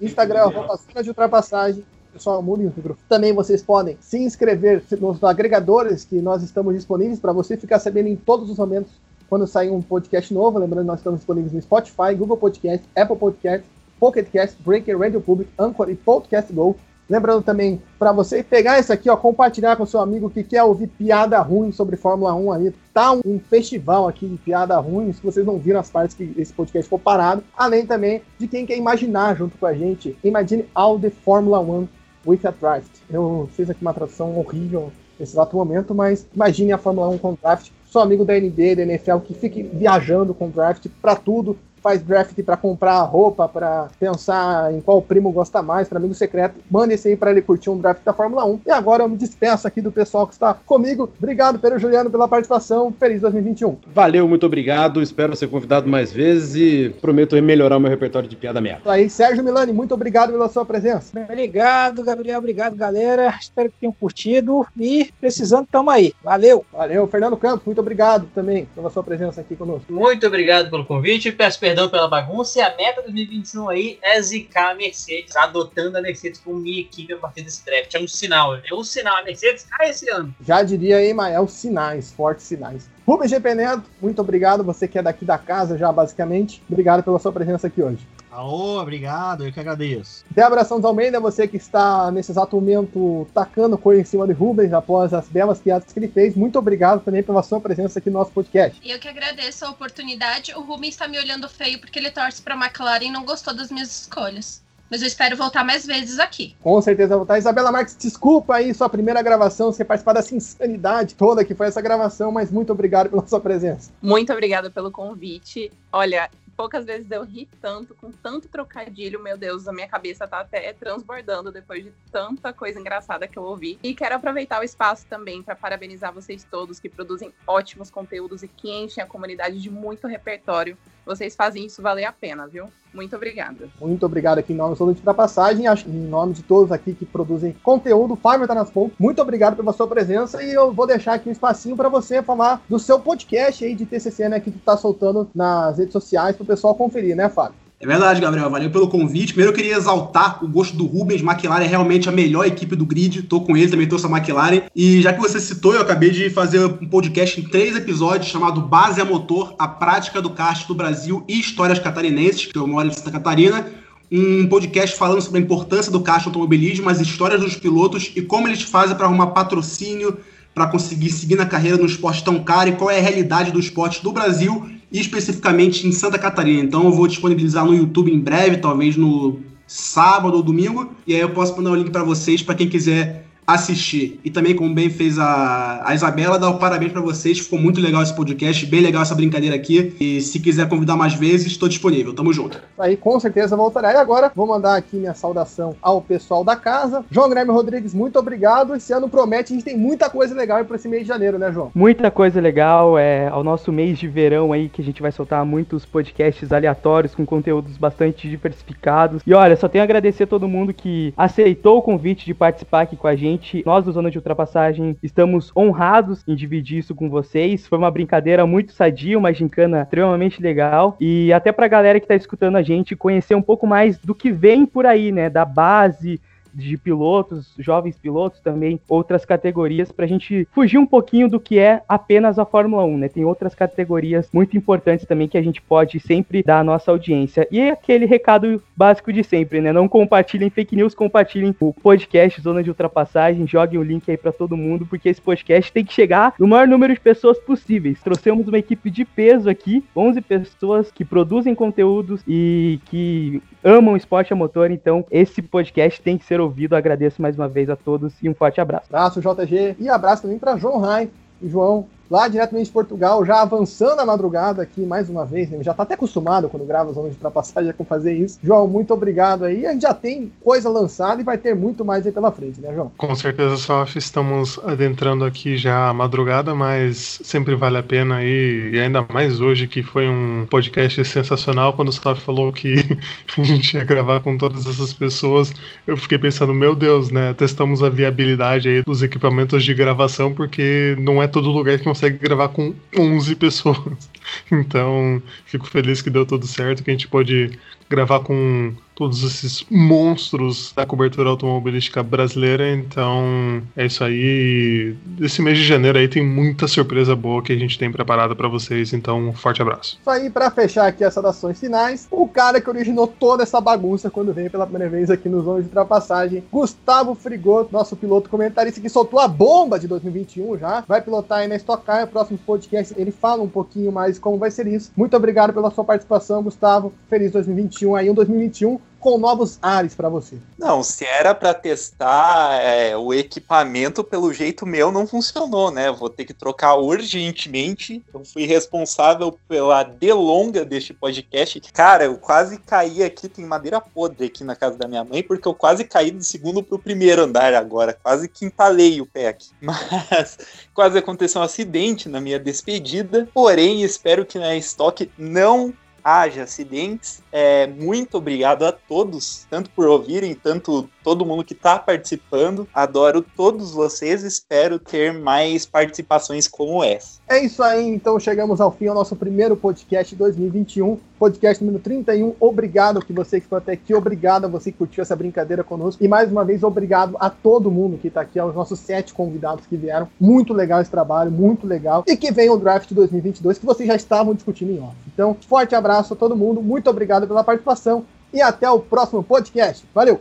[0.00, 1.84] Instagram, arroba de Ultrapassagem.
[2.12, 2.98] Pessoal, mude o microfone.
[3.08, 8.08] Também vocês podem se inscrever nos agregadores que nós estamos disponíveis para você ficar sabendo
[8.08, 8.92] em todos os momentos
[9.28, 10.58] quando sair um podcast novo.
[10.58, 13.64] Lembrando, nós estamos disponíveis no Spotify, Google Podcast, Apple Podcast,
[13.98, 16.76] Pocket Cast, Breaker, Radio Public, Anchor e Podcast Go.
[17.08, 20.86] Lembrando também para você pegar isso aqui, ó, compartilhar com seu amigo que quer ouvir
[20.86, 22.74] piada ruim sobre Fórmula 1 aí.
[22.94, 26.52] Tá um festival aqui de piada ruim, se vocês não viram as partes que esse
[26.52, 27.42] podcast ficou parado.
[27.56, 30.16] Além também de quem quer imaginar junto com a gente.
[30.22, 31.88] Imagine all the Fórmula 1
[32.26, 32.90] with a draft.
[33.08, 37.36] Eu fiz aqui uma tradução horrível nesse exato momento, mas imagine a Fórmula 1 com
[37.40, 37.70] draft.
[37.86, 41.58] Sou amigo da NBA, da NFL, que fique viajando com draft para tudo.
[41.82, 46.56] Faz draft para comprar roupa, para pensar em qual primo gosta mais, para amigo secreto.
[46.70, 48.60] Mande esse aí para ele curtir um draft da Fórmula 1.
[48.66, 51.10] E agora eu me despeço aqui do pessoal que está comigo.
[51.18, 52.92] Obrigado, Pedro Juliano, pela participação.
[52.98, 53.76] Feliz 2021.
[53.94, 55.02] Valeu, muito obrigado.
[55.02, 58.80] Espero ser convidado mais vezes e prometo melhorar o meu repertório de piada merda.
[58.80, 61.18] Isso aí, Sérgio Milani, muito obrigado pela sua presença.
[61.20, 62.38] Obrigado, Gabriel.
[62.38, 63.34] Obrigado, galera.
[63.40, 64.66] Espero que tenham curtido.
[64.78, 66.12] E precisando, tamo aí.
[66.22, 66.64] Valeu.
[66.72, 69.92] Valeu, Fernando Campos, muito obrigado também pela sua presença aqui conosco.
[69.92, 74.72] Muito obrigado pelo convite, peço perdão pela bagunça e a meta 2021 aí é zicar
[74.72, 77.94] a Mercedes, adotando a Mercedes como minha equipe a partir desse draft.
[77.94, 79.18] É um sinal, é um sinal.
[79.18, 80.34] A Mercedes cai esse ano.
[80.44, 82.90] Já diria Emael, sinais, fortes sinais.
[83.06, 86.60] Rubens GP Neto, muito obrigado, você que é daqui da casa já, basicamente.
[86.68, 88.04] Obrigado pela sua presença aqui hoje.
[88.30, 90.24] Aô, obrigado, eu que agradeço.
[90.30, 94.72] Débora Santos Almeida, você que está nesse exato momento tacando coisa em cima de Rubens
[94.72, 96.36] após as belas piadas que ele fez.
[96.36, 98.80] Muito obrigado também pela sua presença aqui no nosso podcast.
[98.88, 100.54] Eu que agradeço a oportunidade.
[100.54, 103.54] O Rubens está me olhando feio porque ele torce para a McLaren e não gostou
[103.54, 104.62] das minhas escolhas.
[104.90, 106.56] Mas eu espero voltar mais vezes aqui.
[106.60, 107.38] Com certeza voltar.
[107.38, 111.80] Isabela Marques, desculpa aí sua primeira gravação, você participar dessa insanidade toda que foi essa
[111.80, 113.92] gravação, mas muito obrigado pela sua presença.
[114.02, 115.70] Muito obrigada pelo convite.
[115.92, 116.28] Olha,
[116.60, 120.70] poucas vezes eu ri tanto, com tanto trocadilho, meu Deus, a minha cabeça tá até
[120.74, 123.78] transbordando depois de tanta coisa engraçada que eu ouvi.
[123.82, 128.48] E quero aproveitar o espaço também para parabenizar vocês todos que produzem ótimos conteúdos e
[128.48, 130.76] que enchem a comunidade de muito repertório.
[131.06, 132.70] Vocês fazem isso valer a pena, viu?
[132.92, 133.68] Muito obrigada.
[133.80, 137.54] Muito obrigado aqui em nome do da Passagem, em nome de todos aqui que produzem
[137.62, 138.16] conteúdo.
[138.16, 138.96] Fábio tá nas pontas.
[138.98, 142.62] Muito obrigado pela sua presença e eu vou deixar aqui um espacinho para você falar
[142.68, 146.44] do seu podcast aí de TCC, né, que tu tá soltando nas redes sociais pro
[146.44, 147.69] pessoal conferir, né, Fábio?
[147.82, 148.50] É verdade, Gabriel.
[148.50, 149.32] Valeu pelo convite.
[149.32, 151.22] Primeiro eu queria exaltar o gosto do Rubens.
[151.22, 153.22] McLaren é realmente a melhor equipe do grid.
[153.22, 154.64] Tô com ele, também tô a McLaren.
[154.76, 158.60] E já que você citou, eu acabei de fazer um podcast em três episódios chamado
[158.60, 162.86] Base a Motor, a prática do kart do Brasil e histórias catarinenses, que eu moro
[162.86, 163.66] em Santa Catarina.
[164.12, 168.46] Um podcast falando sobre a importância do kart automobilismo, as histórias dos pilotos e como
[168.46, 170.18] eles fazem para arrumar patrocínio,
[170.54, 173.58] para conseguir seguir na carreira no esporte tão caro e qual é a realidade do
[173.58, 176.62] esporte do Brasil especificamente em Santa Catarina.
[176.62, 181.20] Então eu vou disponibilizar no YouTube em breve, talvez no sábado ou domingo, e aí
[181.20, 184.20] eu posso mandar o link para vocês para quem quiser assistir.
[184.24, 187.38] E também, como bem fez a, a Isabela, dar o parabéns para vocês.
[187.38, 189.94] Ficou muito legal esse podcast, bem legal essa brincadeira aqui.
[190.00, 192.14] E se quiser convidar mais vezes, estou disponível.
[192.14, 192.60] Tamo junto.
[192.78, 193.92] Aí com certeza voltará.
[193.92, 197.04] E agora vou mandar aqui minha saudação ao pessoal da casa.
[197.10, 198.74] João Grêmio Rodrigues, muito obrigado.
[198.74, 201.52] Esse ano promete, a gente tem muita coisa legal para esse mês de janeiro, né,
[201.52, 201.70] João?
[201.74, 202.98] Muita coisa legal.
[202.98, 207.14] É ao nosso mês de verão aí que a gente vai soltar muitos podcasts aleatórios
[207.14, 209.22] com conteúdos bastante diversificados.
[209.26, 212.82] E olha, só tenho a agradecer a todo mundo que aceitou o convite de participar
[212.82, 216.94] aqui com a gente gente, nós do Zona de Ultrapassagem, estamos honrados em dividir isso
[216.94, 217.66] com vocês.
[217.66, 220.96] Foi uma brincadeira muito sadia, uma gincana extremamente legal.
[221.00, 224.30] E até pra galera que tá escutando a gente conhecer um pouco mais do que
[224.30, 225.30] vem por aí, né?
[225.30, 226.20] Da base,
[226.54, 231.58] de pilotos, jovens pilotos também, outras categorias, para a gente fugir um pouquinho do que
[231.58, 233.08] é apenas a Fórmula 1, né?
[233.08, 237.46] Tem outras categorias muito importantes também que a gente pode sempre dar à nossa audiência.
[237.50, 239.72] E é aquele recado básico de sempre, né?
[239.72, 244.32] Não compartilhem fake news, compartilhem o podcast Zona de Ultrapassagem, joguem o link aí para
[244.32, 248.00] todo mundo, porque esse podcast tem que chegar no maior número de pessoas possíveis.
[248.02, 254.32] Trouxemos uma equipe de peso aqui, 11 pessoas que produzem conteúdos e que amam esporte
[254.32, 256.74] a motor, então esse podcast tem que ser ouvido.
[256.74, 258.86] Agradeço mais uma vez a todos e um forte abraço.
[258.88, 261.10] Abraço, JG, e abraço também para João Rai
[261.40, 265.62] e João lá diretamente de Portugal, já avançando a madrugada aqui mais uma vez, né?
[265.62, 268.38] já tá até acostumado quando grava Zona de Ultrapassagem com fazer isso.
[268.42, 269.64] João, muito obrigado aí.
[269.66, 272.72] A gente já tem coisa lançada e vai ter muito mais aí pela frente, né,
[272.74, 272.90] João?
[272.96, 278.70] Com certeza, só estamos adentrando aqui já a madrugada, mas sempre vale a pena aí,
[278.72, 281.74] e ainda mais hoje que foi um podcast sensacional.
[281.74, 282.74] Quando o Staff falou que
[283.38, 285.52] a gente ia gravar com todas essas pessoas,
[285.86, 287.34] eu fiquei pensando, meu Deus, né?
[287.34, 292.18] Testamos a viabilidade aí dos equipamentos de gravação, porque não é todo lugar que consegue
[292.18, 294.10] gravar com 11 pessoas.
[294.52, 297.58] Então, fico feliz que deu tudo certo, que a gente pode
[297.88, 302.70] gravar com todos esses monstros da cobertura automobilística brasileira.
[302.70, 304.94] Então é isso aí.
[305.20, 308.48] Esse mês de janeiro aí tem muita surpresa boa que a gente tem preparada para
[308.48, 308.92] vocês.
[308.92, 309.98] Então, um forte abraço.
[310.00, 314.10] Isso aí, para fechar aqui as saudações finais, o cara que originou toda essa bagunça
[314.10, 318.80] quando veio pela primeira vez aqui nos Zonas de Ultrapassagem, Gustavo Frigoto, nosso piloto comentarista
[318.80, 320.84] que soltou a bomba de 2021 já.
[320.86, 322.94] Vai pilotar aí na Stock Car, próximo podcast.
[322.96, 324.92] Ele fala um pouquinho mais como vai ser isso.
[324.96, 326.92] Muito obrigado pela sua participação, Gustavo.
[327.08, 330.36] Feliz 2021 aí, um 2021 com novos ares para você?
[330.58, 335.90] Não, se era para testar é, o equipamento, pelo jeito meu não funcionou, né?
[335.90, 338.04] Vou ter que trocar urgentemente.
[338.12, 341.60] Eu fui responsável pela delonga deste podcast.
[341.72, 345.48] Cara, eu quase caí aqui, tem madeira podre aqui na casa da minha mãe, porque
[345.48, 347.96] eu quase caí do segundo pro primeiro andar agora.
[348.00, 349.48] Quase quintalei o pé aqui.
[349.60, 350.38] Mas
[350.74, 353.28] quase aconteceu um acidente na minha despedida.
[353.32, 355.72] Porém, espero que na estoque não
[356.04, 357.22] haja acidentes.
[357.32, 362.68] É, muito obrigado a todos, tanto por ouvirem, tanto todo mundo que está participando.
[362.74, 367.20] Adoro todos vocês, espero ter mais participações como essa.
[367.28, 372.34] É isso aí, então chegamos ao fim ao nosso primeiro podcast 2021, podcast número 31.
[372.40, 376.02] Obrigado que você que ficou até aqui, obrigado a você que curtiu essa brincadeira conosco
[376.02, 379.66] e mais uma vez obrigado a todo mundo que está aqui, aos nossos sete convidados
[379.66, 380.08] que vieram.
[380.18, 382.04] Muito legal esse trabalho, muito legal.
[382.06, 384.96] E que vem o draft 2022 que vocês já estavam discutindo em off.
[385.12, 389.84] Então, forte abraço a todo mundo, muito obrigado pela participação e até o próximo podcast.
[389.94, 390.20] Valeu!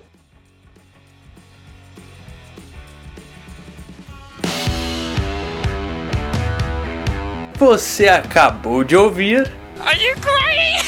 [7.57, 9.51] Você acabou de ouvir
[9.85, 10.79] Are you crying?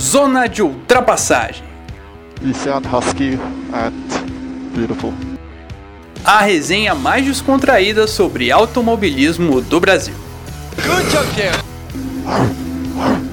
[0.00, 1.62] Zona de Ultrapassagem.
[2.40, 3.38] You sound husky
[3.74, 3.92] and
[4.74, 5.12] beautiful.
[6.24, 10.14] A resenha mais descontraída sobre automobilismo do Brasil.
[10.76, 12.69] Good job,
[13.00, 13.29] Arr.